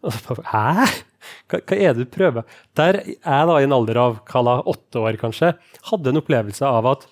Hæ? 0.08 0.88
Hva, 1.48 1.60
hva, 1.60 1.76
er 1.76 1.96
det 1.96 2.06
du 2.06 2.12
prøver? 2.12 2.46
Der 2.78 3.02
jeg 3.04 3.22
da 3.50 3.60
i 3.60 3.66
en 3.68 3.76
alder 3.76 4.00
av 4.00 4.20
kalla, 4.30 4.60
åtte 4.70 5.02
år 5.04 5.20
kanskje, 5.20 5.54
hadde 5.90 6.12
en 6.12 6.22
opplevelse 6.22 6.68
av 6.68 6.88
at, 6.94 7.08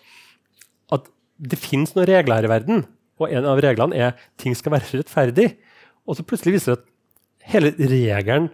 at 0.96 1.10
det 1.36 1.60
fins 1.60 1.96
noen 1.96 2.08
regler 2.10 2.40
her 2.40 2.48
i 2.48 2.52
verden, 2.52 2.86
og 3.20 3.32
en 3.32 3.48
av 3.48 3.62
reglene 3.64 3.96
er 3.96 4.28
ting 4.42 4.56
skal 4.58 4.76
være 4.76 5.02
rettferdig. 5.02 5.50
Og 6.06 6.18
så 6.18 6.26
plutselig 6.28 6.58
viser 6.58 6.76
det 6.76 6.82
at 6.82 6.92
hele 7.54 7.72
regelen 7.80 8.52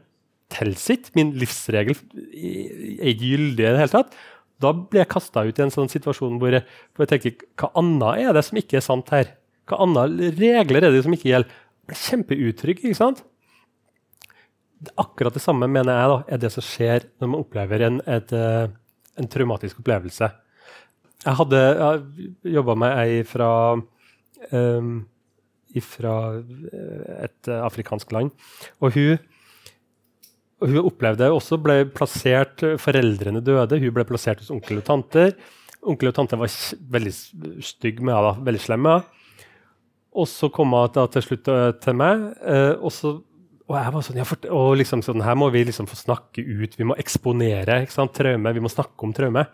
tilsitt, 0.52 1.10
min 1.16 1.34
livsregel, 1.40 1.96
er 1.96 3.12
ikke 3.14 3.32
gyldig 3.32 3.66
i 3.66 3.68
det 3.70 3.80
hele 3.80 3.94
tatt. 3.94 4.16
Da 4.62 4.74
blir 4.76 5.02
jeg 5.02 5.12
kasta 5.14 5.46
ut 5.48 5.58
i 5.58 5.64
en 5.66 5.74
sånn 5.74 5.90
situasjon 5.90 6.38
hvor 6.42 6.54
jeg, 6.54 6.66
hvor 6.94 7.06
jeg, 7.08 7.12
tenker 7.16 7.46
hva 7.58 7.72
annet 7.82 8.28
er 8.28 8.36
det 8.38 8.44
som 8.46 8.60
ikke 8.62 8.78
er 8.78 8.86
sant 8.86 9.10
her? 9.14 9.32
Hva 9.70 9.80
andre 9.86 10.32
regler 10.38 10.86
er 10.86 10.94
det 10.94 11.06
som 11.06 11.16
ikke 11.16 11.32
gjelder? 11.32 11.61
Kjempeutrygg. 11.90 12.84
ikke 12.84 12.98
sant? 12.98 13.24
Akkurat 14.98 15.34
det 15.34 15.44
samme 15.44 15.70
mener 15.70 15.98
jeg 15.98 16.12
da, 16.12 16.20
er 16.28 16.42
det 16.42 16.52
som 16.54 16.66
skjer 16.66 17.08
når 17.22 17.32
man 17.32 17.44
opplever 17.44 17.86
en, 17.88 18.00
et, 18.10 18.34
eh, 18.34 18.68
en 19.22 19.30
traumatisk 19.30 19.82
opplevelse. 19.84 20.32
Jeg 21.22 21.38
hadde 21.38 21.60
jobba 22.50 22.76
med 22.82 22.96
ei 22.98 23.20
fra 23.30 23.50
um, 23.78 24.94
fra 25.86 26.14
et 27.22 27.52
afrikansk 27.62 28.10
land. 28.12 28.34
Og 28.82 28.98
hun 28.98 29.20
hun 30.62 30.78
opplevde 30.86 31.32
også 31.34 31.58
ble 31.58 31.88
plassert, 31.90 32.62
Foreldrene 32.82 33.42
døde, 33.42 33.80
hun 33.82 33.96
ble 33.96 34.06
plassert 34.06 34.44
hos 34.44 34.52
onkel 34.54 34.78
og 34.78 34.86
tanter. 34.86 35.34
Onkel 35.82 36.12
og 36.12 36.18
tante 36.20 36.38
var 36.38 36.52
veldig 36.94 37.14
stygg 37.66 38.02
med 38.06 38.14
henne, 38.14 38.36
veldig 38.46 38.62
slem 38.62 38.84
med 38.86 39.00
henne. 39.00 39.18
Og 40.12 40.28
så 40.28 40.50
kom 40.52 40.74
hun 40.76 41.12
til 41.14 41.24
slutt 41.24 41.50
eh, 41.52 41.70
til 41.84 41.98
meg. 42.00 42.26
Eh, 42.44 42.74
og, 42.76 42.92
så, 42.96 43.14
og 43.70 43.78
jeg 43.78 43.96
var 43.96 44.06
sånn, 44.08 44.20
ja, 44.20 44.28
for, 44.28 44.50
og 44.52 44.76
liksom 44.82 45.04
sånn, 45.06 45.24
Her 45.24 45.38
må 45.40 45.48
vi 45.54 45.64
liksom 45.70 45.88
få 45.90 46.00
snakke 46.00 46.44
ut, 46.44 46.76
vi 46.78 46.88
må 46.88 46.98
eksponere 47.00 47.84
traume. 47.88 48.56
Vi 48.58 48.64
må 48.64 48.72
snakke 48.72 49.08
om 49.08 49.16
traume. 49.16 49.46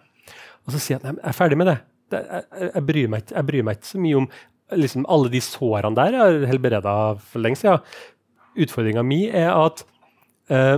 Og 0.65 0.74
så 0.76 0.82
sier 0.82 0.98
jeg 0.98 1.04
at 1.04 1.10
jeg 1.13 1.24
er 1.30 1.38
ferdig 1.38 1.62
med 1.62 1.72
det. 1.72 1.78
det 2.12 2.24
jeg, 2.26 2.70
jeg, 2.74 2.86
bryr 2.89 3.10
meg, 3.13 3.32
jeg, 3.32 3.48
bryr 3.48 3.67
meg, 3.67 3.80
ikke 3.80 3.91
så 3.93 4.02
mye 4.04 4.22
om 4.22 4.30
liksom, 4.84 5.08
alle 5.08 5.32
de 5.32 5.41
sårene 5.43 5.96
der. 6.00 6.17
Jeg 6.17 6.24
har 6.26 6.52
helbreda 6.52 6.96
for 7.30 7.43
lenge 7.43 7.62
siden. 7.62 7.98
Utfordringa 8.58 9.04
mi 9.06 9.28
er 9.30 9.52
at 9.54 9.86
eh, 10.50 10.78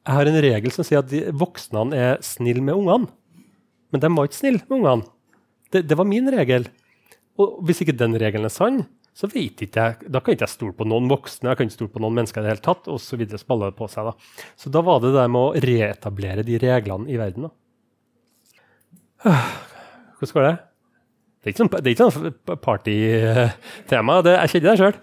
jeg 0.00 0.16
har 0.16 0.30
en 0.30 0.42
regel 0.46 0.72
som 0.72 0.86
sier 0.86 1.02
at 1.02 1.10
de 1.10 1.26
voksne 1.36 1.90
er 1.96 2.22
snille 2.24 2.62
med 2.64 2.78
ungene. 2.78 3.10
Men 3.90 4.02
de 4.02 4.12
var 4.14 4.28
ikke 4.28 4.38
snille 4.38 4.62
med 4.62 4.78
ungene. 4.78 5.10
Det, 5.70 5.84
det, 5.86 5.98
var 5.98 6.08
min 6.08 6.30
regel. 6.32 6.68
Og 7.38 7.60
hvis 7.66 7.82
ikke 7.82 7.96
den 7.98 8.16
regelen 8.18 8.48
er 8.48 8.54
sann, 8.54 8.84
så 9.16 9.28
vet 9.28 9.64
ikke 9.64 9.82
jeg, 9.82 10.10
da 10.12 10.20
kan 10.22 10.36
ikke 10.36 10.46
jeg 10.46 10.54
stole 10.54 10.76
på 10.76 10.86
noen 10.88 11.08
voksne 11.10 11.50
jeg 11.50 11.58
kan 11.58 11.66
ikke 11.68 11.76
stole 11.76 11.92
på 11.92 12.02
noen 12.02 12.14
mennesker 12.20 12.40
i 12.40 12.46
det 12.46 12.52
hele 12.54 12.64
tatt, 12.64 12.86
og 12.88 13.00
så 13.02 13.18
videre 13.20 13.40
spaller 13.42 13.72
det 13.72 13.78
på 13.80 13.88
seg. 13.90 14.12
Så 14.56 14.70
da 14.72 14.82
var 14.86 15.02
det 15.02 15.12
det 15.16 15.26
med 15.34 15.40
å 15.40 15.64
reetablere 15.66 16.46
de 16.46 16.60
reglene 16.62 17.10
i 17.10 17.18
verden. 17.20 17.48
Da. 17.48 19.34
Hvordan 20.20 20.36
går 20.36 20.46
det? 20.46 20.56
Det 21.40 21.48
er 21.48 21.54
ikke 21.54 21.62
sånn, 21.62 21.72
det 21.72 21.82
er 21.82 21.94
ikke 21.94 22.06
sånn 22.12 22.58
partytema. 22.60 24.16
Jeg 24.28 24.52
kjenner 24.54 24.70
det 24.70 24.80
sjøl. 24.80 24.98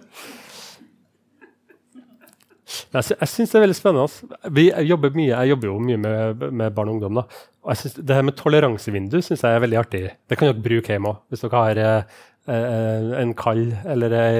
Jeg, 2.68 3.04
jeg 3.10 3.30
syns 3.32 3.52
det 3.52 3.58
er 3.58 3.64
veldig 3.64 3.76
spennende. 3.76 4.40
Vi 4.54 4.66
jobber 4.86 5.14
mye, 5.16 5.30
jeg 5.32 5.52
jobber 5.52 5.70
jo 5.70 5.78
mye 5.82 6.00
med, 6.00 6.44
med 6.60 6.74
barn 6.76 6.90
og 6.92 6.98
ungdom. 6.98 7.20
Da. 7.20 7.42
Og 7.64 7.72
jeg 7.72 7.82
synes, 7.82 7.96
det 8.06 8.16
her 8.16 8.26
med 8.28 8.36
toleransevindu 8.38 9.18
synes 9.18 9.42
jeg 9.44 9.56
er 9.56 9.64
veldig 9.64 9.80
artig. 9.80 10.02
Det 10.30 10.38
kan 10.38 10.50
dere 10.50 10.62
bruke 10.62 10.94
hjemme 10.94 11.10
òg. 11.12 11.22
Hvis 11.28 11.44
dere 11.44 11.62
har 11.64 11.82
eh 11.84 12.26
en 12.48 13.34
kall 13.38 13.66
eller 13.88 14.14
ei, 14.16 14.36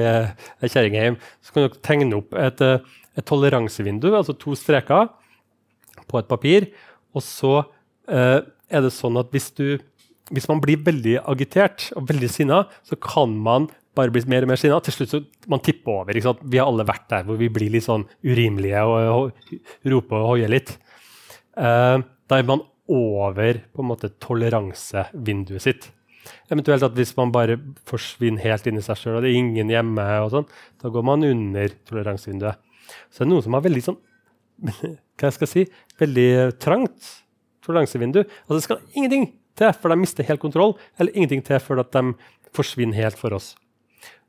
ei 0.63 0.69
kjerring 0.71 1.17
så 1.45 1.53
kan 1.53 1.65
dere 1.65 1.81
tegne 1.85 2.17
opp 2.17 2.35
et, 2.37 2.61
eh, 2.65 2.79
et, 3.15 3.25
toleransevindu, 3.29 4.11
altså 4.15 4.35
to 4.37 4.55
streker, 4.57 5.11
på 6.09 6.17
et 6.17 6.29
papir. 6.29 6.69
Og 7.13 7.21
så 7.25 7.53
eh, 8.09 8.39
er 8.41 8.85
det 8.85 8.93
sånn 8.95 9.19
at 9.21 9.29
hvis, 9.33 9.51
du, 9.57 9.77
hvis 10.33 10.49
man 10.49 10.61
blir 10.63 10.81
veldig 10.85 11.19
agitert 11.29 11.91
og 11.99 12.07
veldig 12.09 12.31
sinna, 12.33 12.63
så 12.87 12.97
kan 12.97 13.35
man 13.37 13.69
bare 13.97 14.13
bli 14.13 14.23
mer 14.31 14.45
og 14.45 14.53
mer 14.53 14.61
sinna. 14.61 14.79
Til 14.85 14.95
slutt 14.95 15.13
så 15.13 15.21
man 15.51 15.61
tipper 15.65 16.01
over. 16.01 16.17
Vi 16.17 16.57
har 16.61 16.65
alle 16.65 16.87
vært 16.87 17.09
der 17.11 17.27
hvor 17.27 17.39
vi 17.39 17.51
blir 17.53 17.73
litt 17.73 17.85
sånn 17.85 18.07
urimelige 18.25 18.81
og, 18.87 18.97
og 19.13 19.93
roper 19.93 20.21
og 20.21 20.33
hoier 20.33 20.51
litt. 20.51 20.73
Eh, 21.59 21.97
da 22.01 22.37
er 22.39 22.49
man 22.49 22.65
over 22.89 23.61
på 23.69 23.83
en 23.83 23.89
måte 23.91 24.09
toleransevinduet 24.21 25.65
sitt. 25.65 25.89
Eventuelt 26.49 26.85
at 26.85 26.97
hvis 26.97 27.15
man 27.17 27.33
bare 27.35 27.57
forsvinner 27.89 28.43
helt 28.45 28.67
inn 28.69 28.79
i 28.81 28.85
seg 28.85 28.99
sjøl, 28.99 29.17
og 29.19 29.25
det 29.25 29.31
er 29.31 29.39
ingen 29.39 29.71
hjemme, 29.73 30.05
og 30.23 30.33
sånn, 30.33 30.47
da 30.81 30.91
går 30.93 31.05
man 31.07 31.25
under 31.27 31.73
toleransevinduet. 31.89 32.61
Så 33.09 33.21
det 33.21 33.27
er 33.27 33.31
noen 33.33 33.45
som 33.45 33.57
har 33.57 33.65
veldig 33.65 33.85
sånn 33.85 33.99
hva 35.19 35.31
skal 35.31 35.45
jeg 35.45 35.51
si, 35.51 35.63
veldig 35.99 36.29
trangt 36.61 37.13
toleransevindu. 37.65 38.23
Altså 38.25 38.57
det 38.57 38.65
skal 38.65 38.83
ingenting 38.95 39.31
til 39.59 39.73
før 39.75 39.93
de 39.93 40.01
mister 40.01 40.27
helt 40.27 40.41
kontroll, 40.41 40.75
eller 40.99 41.15
ingenting 41.15 41.43
til 41.45 41.61
før 41.63 41.83
de 41.83 42.05
forsvinner 42.55 42.97
helt 42.97 43.19
for 43.19 43.35
oss. 43.37 43.53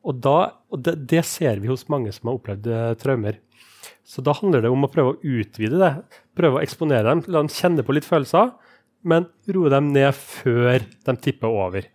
Og, 0.00 0.16
da, 0.24 0.52
og 0.72 0.82
det, 0.84 0.96
det, 1.10 1.22
ser 1.28 1.60
vi 1.60 1.68
hos 1.68 1.86
mange 1.92 2.12
som 2.14 2.30
har 2.30 2.38
opplevd 2.38 2.68
uh, 2.72 2.92
traumer. 3.00 3.38
Så 4.06 4.24
da 4.24 4.32
handler 4.36 4.64
det 4.64 4.72
om 4.72 4.86
å 4.86 4.90
prøve 4.90 5.14
å 5.14 5.20
utvide 5.20 5.80
det. 5.80 5.92
Prøve 6.36 6.58
å 6.58 6.64
eksponere 6.64 7.04
dem, 7.06 7.22
la 7.28 7.42
dem 7.42 7.52
kjenne 7.52 7.84
på 7.86 7.94
litt 7.94 8.08
følelser, 8.08 8.54
men 9.02 9.26
roe 9.48 9.72
dem 9.72 9.90
ned 9.94 10.12
før 10.16 10.84
de 11.06 11.16
tipper 11.22 11.48
over. 11.48 11.88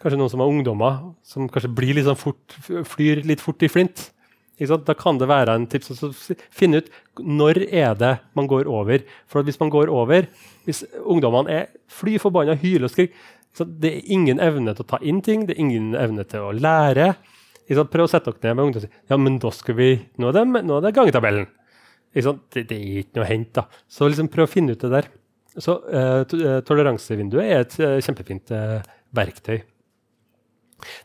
Kanskje 0.00 0.18
noen 0.20 0.32
som 0.32 0.42
har 0.44 0.52
ungdommer, 0.52 0.98
som 1.24 1.48
kanskje 1.50 1.72
blir 1.72 1.96
litt 1.96 2.06
sånn 2.08 2.20
fort, 2.20 2.58
flyr 2.64 3.24
litt 3.26 3.42
fort 3.44 3.64
i 3.64 3.70
flint. 3.72 4.10
Da 4.56 4.94
kan 4.96 5.18
det 5.20 5.28
være 5.28 5.52
en 5.52 5.66
tips 5.68 6.00
å 6.00 6.10
finne 6.54 6.80
ut 6.80 6.90
når 7.20 7.66
er 7.66 7.96
det 7.96 8.12
man 8.36 8.48
går 8.48 8.68
over. 8.72 9.04
For 9.28 9.44
hvis 9.44 9.60
man 9.60 9.72
går 9.72 9.92
over, 9.92 10.28
hvis 10.64 10.84
ungdommene 11.02 11.52
er 11.52 11.66
fly 11.92 12.16
forbanna, 12.20 12.56
hyler 12.60 12.88
og 12.88 12.94
skriker, 12.94 13.16
det 13.56 13.90
er 13.90 14.12
ingen 14.12 14.40
evne 14.40 14.74
til 14.76 14.84
å 14.84 14.90
ta 14.92 15.00
inn 15.00 15.22
ting, 15.24 15.46
det 15.48 15.56
er 15.56 15.64
ingen 15.64 15.92
evne 15.96 16.24
til 16.28 16.44
å 16.44 16.54
lære. 16.56 17.14
Prøv 17.66 18.04
å 18.04 18.10
sette 18.10 18.32
dere 18.32 18.52
ned 18.52 18.56
med 18.56 18.66
ungdom 18.68 18.82
og 18.82 18.86
si 18.86 19.12
ja, 19.12 19.16
men 19.20 19.38
da 19.42 19.52
skal 19.52 19.76
vi, 19.78 19.92
nå 20.20 20.28
er 20.28 20.36
det, 20.36 20.44
nå 20.68 20.76
er 20.76 20.84
det 20.84 20.96
gangetabellen. 20.96 21.48
Det, 22.16 22.62
det, 22.62 22.76
er 22.76 23.00
ikke 23.02 23.18
noe 23.18 23.26
å 23.26 23.28
hente. 23.28 23.62
da. 23.64 23.82
Så 23.92 24.08
liksom 24.08 24.28
prøv 24.32 24.46
å 24.46 24.52
finne 24.52 24.76
ut 24.76 24.84
det 24.84 24.92
der. 24.92 25.08
Så 25.62 25.76
uh, 25.80 26.22
Toleransevinduet 26.66 27.44
er 27.44 27.62
et 27.64 27.76
uh, 27.80 27.96
kjempefint 28.04 28.52
uh, 28.52 28.80
verktøy. 29.16 29.60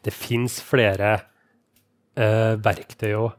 Det 0.04 0.12
fins 0.12 0.60
flere 0.68 1.20
verktøy 2.12 3.14
òg 3.16 3.30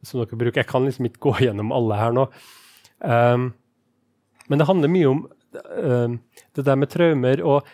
som 0.00 0.22
dere 0.22 0.38
bruker. 0.40 0.62
Jeg 0.62 0.68
kan 0.70 0.86
liksom 0.86 1.06
ikke 1.10 1.20
gå 1.26 1.32
gjennom 1.44 1.74
alle 1.76 1.98
her 2.00 2.14
nå. 2.16 2.22
Um, 3.04 3.50
men 4.48 4.58
det 4.58 4.66
handler 4.66 4.90
mye 4.90 5.10
om 5.10 5.20
det 5.52 6.64
der 6.64 6.78
med 6.80 6.88
traumer 6.88 7.42
og 7.44 7.68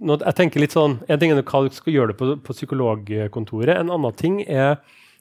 jeg 0.00 0.32
tenker 0.38 0.62
litt 0.62 0.72
sånn, 0.72 0.96
En 1.12 1.20
ting 1.20 1.34
er 1.34 1.42
hva 1.44 1.60
du 1.66 1.74
skal 1.76 1.92
gjøre 1.92 2.14
det 2.14 2.16
på, 2.16 2.30
på, 2.40 2.54
psykologkontoret. 2.56 3.74
En 3.76 3.92
annen 3.92 4.16
ting 4.16 4.40
er 4.48 4.78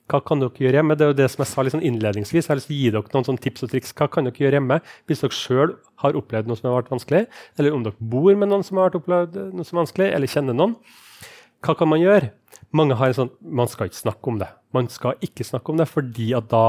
hva 0.09 0.21
kan 0.25 0.41
dere 0.41 0.63
gjøre 0.63 0.79
hjemme. 0.79 0.97
Det 0.97 1.05
er 1.05 1.11
jo 1.11 1.17
det 1.19 1.27
som 1.31 1.43
jeg 1.43 1.51
sa 1.51 1.65
sånn 1.73 1.85
innledningsvis. 1.85 2.47
Jeg 2.47 2.51
har 2.51 2.59
lyst 2.59 2.69
til 2.71 2.77
å 2.77 2.79
gi 2.79 2.93
dere 2.95 3.23
noen 3.27 3.41
tips 3.45 3.65
og 3.65 3.73
triks. 3.73 3.93
Hva 3.93 4.09
kan 4.11 4.27
dere 4.27 4.41
gjøre 4.41 4.59
hjemme 4.59 4.79
hvis 5.09 5.21
dere 5.23 5.37
sjøl 5.37 5.75
har 6.03 6.17
opplevd 6.17 6.49
noe 6.49 6.59
som 6.59 6.69
har 6.71 6.79
vært 6.79 6.91
vanskelig? 6.95 7.21
Eller 7.59 7.75
om 7.75 7.85
dere 7.85 8.09
bor 8.13 8.31
med 8.33 8.51
noen 8.51 8.65
som 8.65 8.81
har 8.81 8.97
opplevd 8.97 9.37
noe 9.53 9.67
som 9.67 9.77
er 9.77 9.83
vanskelig, 9.85 10.09
eller 10.15 10.33
kjenner 10.33 10.57
noen. 10.57 10.75
Hva 11.65 11.75
kan 11.77 11.91
man 11.91 12.01
gjøre? 12.01 12.31
Mange 12.75 12.97
har 12.99 13.11
en 13.11 13.17
sånn 13.17 13.31
Man 13.41 13.69
skal 13.69 13.89
ikke 13.89 14.03
snakke 14.03 14.31
om 14.31 14.41
det. 14.41 14.49
Man 14.75 14.89
skal 14.93 15.21
ikke 15.25 15.45
snakke 15.47 15.73
om 15.73 15.79
det, 15.79 15.89
fordi 15.89 16.31
at 16.37 16.49
da 16.51 16.65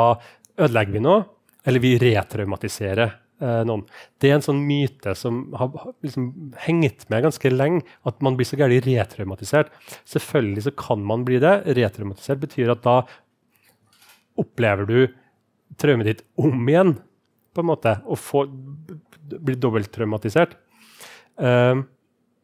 ødelegger 0.60 0.96
vi 0.96 1.04
noe. 1.04 1.24
Eller 1.68 1.82
vi 1.82 1.96
retraumatiserer 2.00 3.06
eh, 3.08 3.62
noen. 3.68 3.84
Det 4.20 4.30
er 4.30 4.38
en 4.38 4.44
sånn 4.44 4.62
myte 4.64 5.14
som 5.18 5.42
har 5.60 5.72
liksom 6.04 6.30
hengt 6.64 7.04
med 7.12 7.26
ganske 7.26 7.52
lenge, 7.52 7.82
at 8.08 8.20
man 8.24 8.38
blir 8.38 8.48
så 8.48 8.58
gærent 8.60 8.88
retraumatisert. 8.88 9.72
Selvfølgelig 10.08 10.66
så 10.68 10.76
kan 10.86 11.04
man 11.06 11.26
bli 11.28 11.40
det. 11.42 11.58
Retraumatisert 11.78 12.40
betyr 12.46 12.72
at 12.76 12.84
da 12.86 13.02
opplever 14.40 14.88
du 14.88 14.98
traumet 15.80 16.10
ditt 16.10 16.26
om 16.40 16.66
igjen, 16.68 16.96
på 17.54 17.62
en 17.62 17.70
måte, 17.70 17.96
og 18.06 18.18
får, 18.20 18.50
blir 19.38 19.58
dobbelttraumatisert. 19.58 20.54
Uh, 21.40 21.82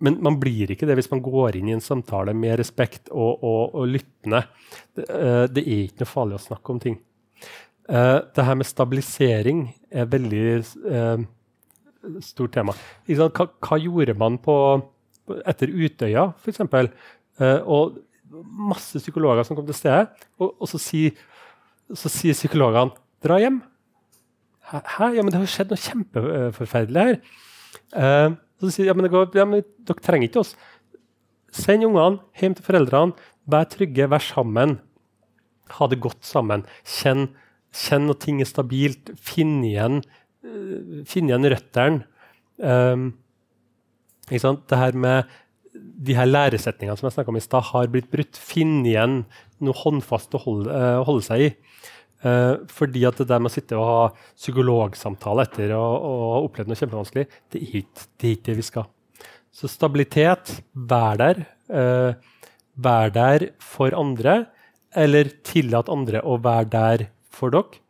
men 0.04 0.18
man 0.24 0.36
blir 0.40 0.70
ikke 0.72 0.86
det 0.88 0.98
hvis 0.98 1.10
man 1.12 1.22
går 1.24 1.56
inn 1.56 1.70
i 1.70 1.74
en 1.76 1.84
samtale 1.84 2.34
med 2.36 2.58
respekt 2.60 3.08
og, 3.12 3.42
og, 3.44 3.76
og 3.78 3.92
lyttende. 3.94 4.42
Det, 4.96 5.06
uh, 5.08 5.44
det, 5.48 5.62
er 5.62 5.86
ikke 5.86 6.04
noe 6.04 6.10
farlig 6.10 6.38
å 6.38 6.46
snakke 6.48 6.74
om 6.74 6.82
ting. 6.82 6.98
Uh, 7.86 8.18
det 8.34 8.44
her 8.48 8.58
med 8.58 8.68
stabilisering 8.68 9.62
er 9.94 10.10
veldig 10.10 10.42
uh, 10.90 11.22
stort 12.24 12.56
tema. 12.56 12.74
Hva, 13.06 13.30
hva, 13.30 13.78
gjorde 13.78 14.16
man 14.18 14.40
på, 14.42 14.56
etter 15.46 15.70
Utøya, 15.70 16.28
f.eks.? 16.42 16.66
Uh, 17.36 17.60
og 17.62 18.00
masse 18.32 18.98
psykologer 19.00 19.46
som 19.46 19.56
kom 19.58 19.66
til 19.68 19.78
stedet. 19.78 20.26
Og, 20.40 20.52
og 20.58 20.70
så, 20.70 20.80
sier, 20.82 21.14
så, 21.94 22.10
sier, 22.10 22.34
psykologene 22.34 22.94
'dra 23.22 23.38
hjem'. 23.42 23.60
Hæ? 24.66 25.12
Ja, 25.14 25.22
men 25.22 25.30
det 25.30 25.38
har 25.38 25.46
skjedd 25.50 25.70
noe 25.70 25.78
kjempeforferdelig 25.78 27.04
her. 27.06 27.18
Uh, 27.94 28.34
så 28.60 28.72
sier 28.72 28.90
ja, 28.90 28.96
men, 28.98 29.06
går, 29.10 29.30
ja, 29.36 29.44
men 29.46 29.62
dere 29.86 30.02
trenger 30.02 30.26
ikke 30.26 30.42
oss. 30.42 30.56
Send 31.54 31.86
ungene 31.86 32.18
hjem 32.40 32.56
til 32.56 32.66
foreldrene. 32.66 33.14
Vær 33.46 33.68
trygge, 33.70 34.08
vær 34.10 34.24
sammen. 34.24 34.80
Ha 35.76 35.86
det 35.90 36.02
godt 36.02 36.26
sammen. 36.26 36.66
Kjenn 36.82 37.28
Kjenn 37.76 38.06
når 38.08 38.16
ting 38.22 38.40
er 38.40 38.48
stabilt. 38.48 39.10
Finn 39.20 39.60
igjen, 39.66 40.00
uh, 40.46 41.02
finn 41.08 41.30
igjen 41.30 41.48
røttene. 41.52 42.06
Um, 42.56 43.10
det 44.26 44.78
her 44.80 44.96
med 44.96 45.28
de 45.96 46.16
her 46.16 46.28
læresetningene 46.28 46.98
som 46.98 47.08
jeg 47.08 47.28
om 47.28 47.38
i 47.38 47.44
sted, 47.44 47.70
har 47.70 47.88
blitt 47.92 48.10
brutt. 48.12 48.36
Finn 48.36 48.82
igjen 48.86 49.22
noe 49.64 49.80
håndfast 49.80 50.34
å 50.36 50.42
holde, 50.42 50.72
uh, 50.72 51.00
holde 51.06 51.24
seg 51.24 51.46
i. 51.46 51.50
Uh, 52.24 52.64
fordi 52.72 53.04
at 53.08 53.18
det 53.20 53.28
der 53.30 53.40
med 53.42 53.52
å 53.52 53.54
sitte 53.54 53.78
og 53.78 53.86
ha 53.86 54.02
psykologsamtale 54.36 55.46
etter 55.46 55.74
å 55.76 55.82
ha 55.82 56.42
opplevd 56.44 56.72
noe 56.72 56.80
kjempevanskelig, 56.80 57.26
det 57.52 57.60
er 57.60 57.66
ikke 57.80 58.06
det, 58.20 58.32
er 58.32 58.44
det 58.48 58.58
vi 58.60 58.66
skal. 58.66 58.88
Så 59.56 59.70
stabilitet, 59.72 60.58
vær 60.72 61.20
der. 61.20 61.44
Uh, 61.72 62.12
vær 62.76 63.12
der 63.14 63.50
for 63.62 63.96
andre, 63.96 64.44
eller 64.96 65.32
tillat 65.44 65.90
andre 65.92 66.22
å 66.24 66.36
være 66.44 66.72
der 66.72 67.06
for 67.32 67.52
dere. 67.52 67.82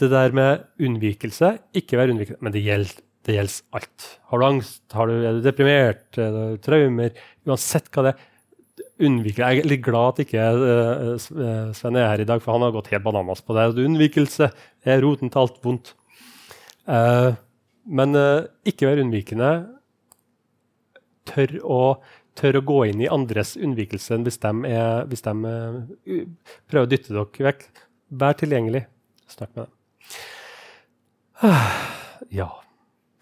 Det 0.00 0.08
der 0.10 0.34
med 0.34 0.64
unnvikelse, 0.82 1.52
ikke 1.76 2.00
være 2.00 2.14
unnvikende, 2.14 2.42
men 2.42 2.54
det 2.54 2.64
gjelder, 2.64 2.96
det 3.24 3.38
gjelder 3.38 3.78
alt. 3.78 4.06
Har 4.30 4.40
du 4.40 4.46
angst, 4.46 4.82
har 4.92 5.10
du, 5.10 5.16
er 5.24 5.36
du 5.36 5.44
deprimert, 5.44 6.06
er 6.20 6.34
du 6.34 6.62
traumer, 6.64 7.14
uansett 7.48 7.90
hva 7.94 8.08
det 8.08 8.14
er 8.14 8.30
unnvike 9.04 9.42
Jeg 9.42 9.62
er 9.62 9.68
litt 9.68 9.84
glad 9.84 10.14
at 10.14 10.22
ikke 10.24 10.48
uh, 10.54 11.14
Sven 11.74 11.98
er 11.98 12.10
her 12.10 12.22
i 12.22 12.28
dag, 12.28 12.42
for 12.42 12.56
han 12.56 12.64
har 12.66 12.74
gått 12.74 12.90
helt 12.94 13.04
bananas 13.06 13.42
på 13.44 13.56
det. 13.56 13.68
Unnvikelse 13.84 14.50
er 14.86 15.02
roten 15.04 15.32
til 15.32 15.44
alt 15.44 15.60
vondt. 15.64 15.94
Uh, 16.86 17.32
men 17.84 18.18
uh, 18.18 18.46
ikke 18.66 18.88
være 18.90 19.04
unnvikende. 19.06 19.52
Tør 21.30 21.56
å, 21.64 21.80
tør 22.38 22.60
å, 22.60 22.66
gå 22.66 22.80
inn 22.90 23.02
i 23.04 23.10
andres 23.10 23.54
unnvikelse 23.56 24.20
hvis 24.26 24.40
de, 24.42 24.52
er, 24.68 25.06
hvis 25.08 25.24
de 25.24 25.34
prøver 26.68 26.84
å 26.84 26.90
dytte 26.90 27.14
dere 27.14 27.48
vekk. 27.48 27.64
Vær 28.14 28.36
tilgjengelig. 28.38 28.84
Snakk 29.32 29.56
med 29.56 29.66
dem. 29.66 29.72
Ja. 32.32 32.63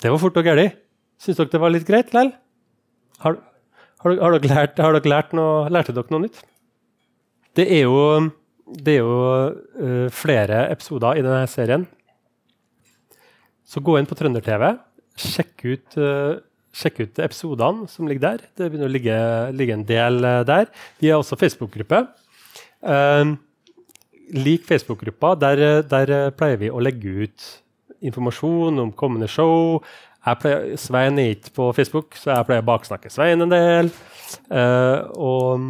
Det 0.03 0.11
var 0.11 0.19
fort 0.19 0.39
og 0.41 0.47
gæli. 0.47 0.67
Syns 1.23 1.39
dere 1.39 1.53
det 1.53 1.61
var 1.63 1.71
litt 1.71 1.87
greit 1.87 2.09
likevel? 2.11 2.33
Har, 3.23 3.37
har, 4.03 4.17
har, 4.19 4.35
dere 4.35 4.51
lært, 4.51 4.81
har 4.83 4.97
dere 4.97 5.13
lært 5.13 5.35
noe, 5.39 5.69
lærte 5.71 5.95
dere 5.95 6.11
noe 6.11 6.25
nytt? 6.25 6.41
Det 7.55 7.69
er 7.71 7.85
jo, 7.85 8.01
det 8.67 8.97
er 8.97 9.05
jo 9.05 9.19
uh, 9.79 10.09
flere 10.11 10.65
episoder 10.73 11.21
i 11.21 11.23
denne 11.23 11.45
serien. 11.51 11.87
Så 13.63 13.85
gå 13.85 13.95
inn 14.01 14.09
på 14.11 14.19
Trønder-TV. 14.19 14.73
Sjekk 15.23 15.67
ut, 15.69 15.99
uh, 16.01 16.43
ut 16.83 17.23
episodene 17.23 17.87
som 17.93 18.11
ligger 18.11 18.33
der. 18.33 18.45
Det 18.59 18.73
begynner 18.73 18.91
å 18.91 18.97
ligge, 18.97 19.17
ligge 19.55 19.79
en 19.79 19.87
del 19.87 20.19
uh, 20.27 20.43
der. 20.49 20.67
Vi 20.99 21.13
har 21.13 21.23
også 21.23 21.39
Facebook-gruppe. 21.39 22.09
lik 24.35 24.67
Facebook-gruppa. 24.67 25.37
Der, 25.39 25.83
der 25.87 26.31
pleier 26.35 26.59
vi 26.59 26.75
å 26.75 26.83
legge 26.83 27.29
ut 27.29 27.62
informasjon 28.03 28.83
om 28.83 28.95
kommende 28.99 29.29
show, 29.31 29.83
Pleier, 30.23 30.77
Svein 30.79 31.19
er 31.19 31.33
ikke 31.35 31.51
på 31.57 31.69
Facebook, 31.75 32.15
så 32.15 32.31
jeg 32.31 32.47
pleier 32.47 32.63
å 32.63 32.69
baksnakke 32.69 33.11
Svein 33.11 33.43
en 33.43 33.51
del. 33.51 33.89
Uh, 34.47 35.09
og, 35.19 35.65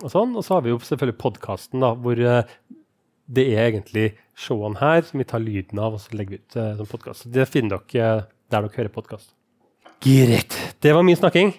og, 0.00 0.08
sånn. 0.08 0.32
Og 0.32 0.46
så 0.46 0.56
har 0.56 0.64
vi 0.64 0.72
jo 0.72 0.78
selvfølgelig 0.80 1.20
podkasten, 1.20 1.84
hvor 2.00 2.22
uh, 2.24 2.40
det 3.32 3.44
er 3.52 3.66
egentlig 3.66 4.14
showene 4.38 4.80
her 4.80 5.04
som 5.04 5.20
vi 5.20 5.28
tar 5.28 5.44
lyden 5.44 5.80
av 5.82 5.98
og 5.98 6.00
så 6.00 6.16
legger 6.16 6.38
vi 6.38 6.40
ut 6.40 6.56
uh, 6.56 6.70
som 6.80 6.88
podkast. 6.88 7.28
Det 7.34 7.44
finner 7.50 7.82
dere 7.92 8.14
der 8.52 8.64
dere 8.64 8.76
hører 8.78 8.92
podkast. 8.92 9.34
Greit. 10.02 10.56
Det 10.82 10.94
var 10.96 11.04
min 11.06 11.18
snakking. 11.18 11.52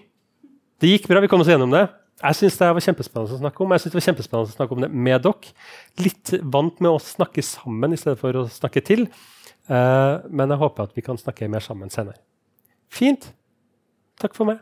Det 0.81 0.89
gikk 0.89 1.05
bra. 1.09 1.21
Vi 1.23 1.29
kom 1.31 1.41
oss 1.45 1.51
gjennom 1.53 1.71
det. 1.73 1.85
Jeg 2.23 2.37
syns 2.39 2.57
det 2.59 2.67
var 2.75 2.83
kjempespennende 2.85 3.35
å 3.35 3.39
snakke 3.41 3.63
om 3.63 3.73
Jeg 3.73 3.81
synes 3.83 3.93
det 3.93 3.97
var 3.97 4.05
kjempespennende 4.05 4.51
å 4.51 4.57
snakke 4.57 4.75
om 4.75 4.83
det 4.83 4.89
med 5.09 5.23
dere. 5.25 5.53
Litt 6.01 6.33
vant 6.55 6.81
med 6.83 6.91
å 6.91 7.01
snakke 7.01 7.45
sammen 7.45 7.95
i 7.95 7.99
stedet 7.99 8.19
for 8.21 8.41
å 8.41 8.45
snakke 8.51 8.83
til. 8.85 9.07
Uh, 9.69 10.25
men 10.27 10.51
jeg 10.51 10.59
håper 10.59 10.89
at 10.89 10.95
vi 10.97 11.03
kan 11.05 11.19
snakke 11.19 11.47
mer 11.51 11.63
sammen 11.63 11.91
senere. 11.93 12.19
Fint. 12.91 13.31
Takk 14.21 14.35
for 14.35 14.49
meg. 14.49 14.59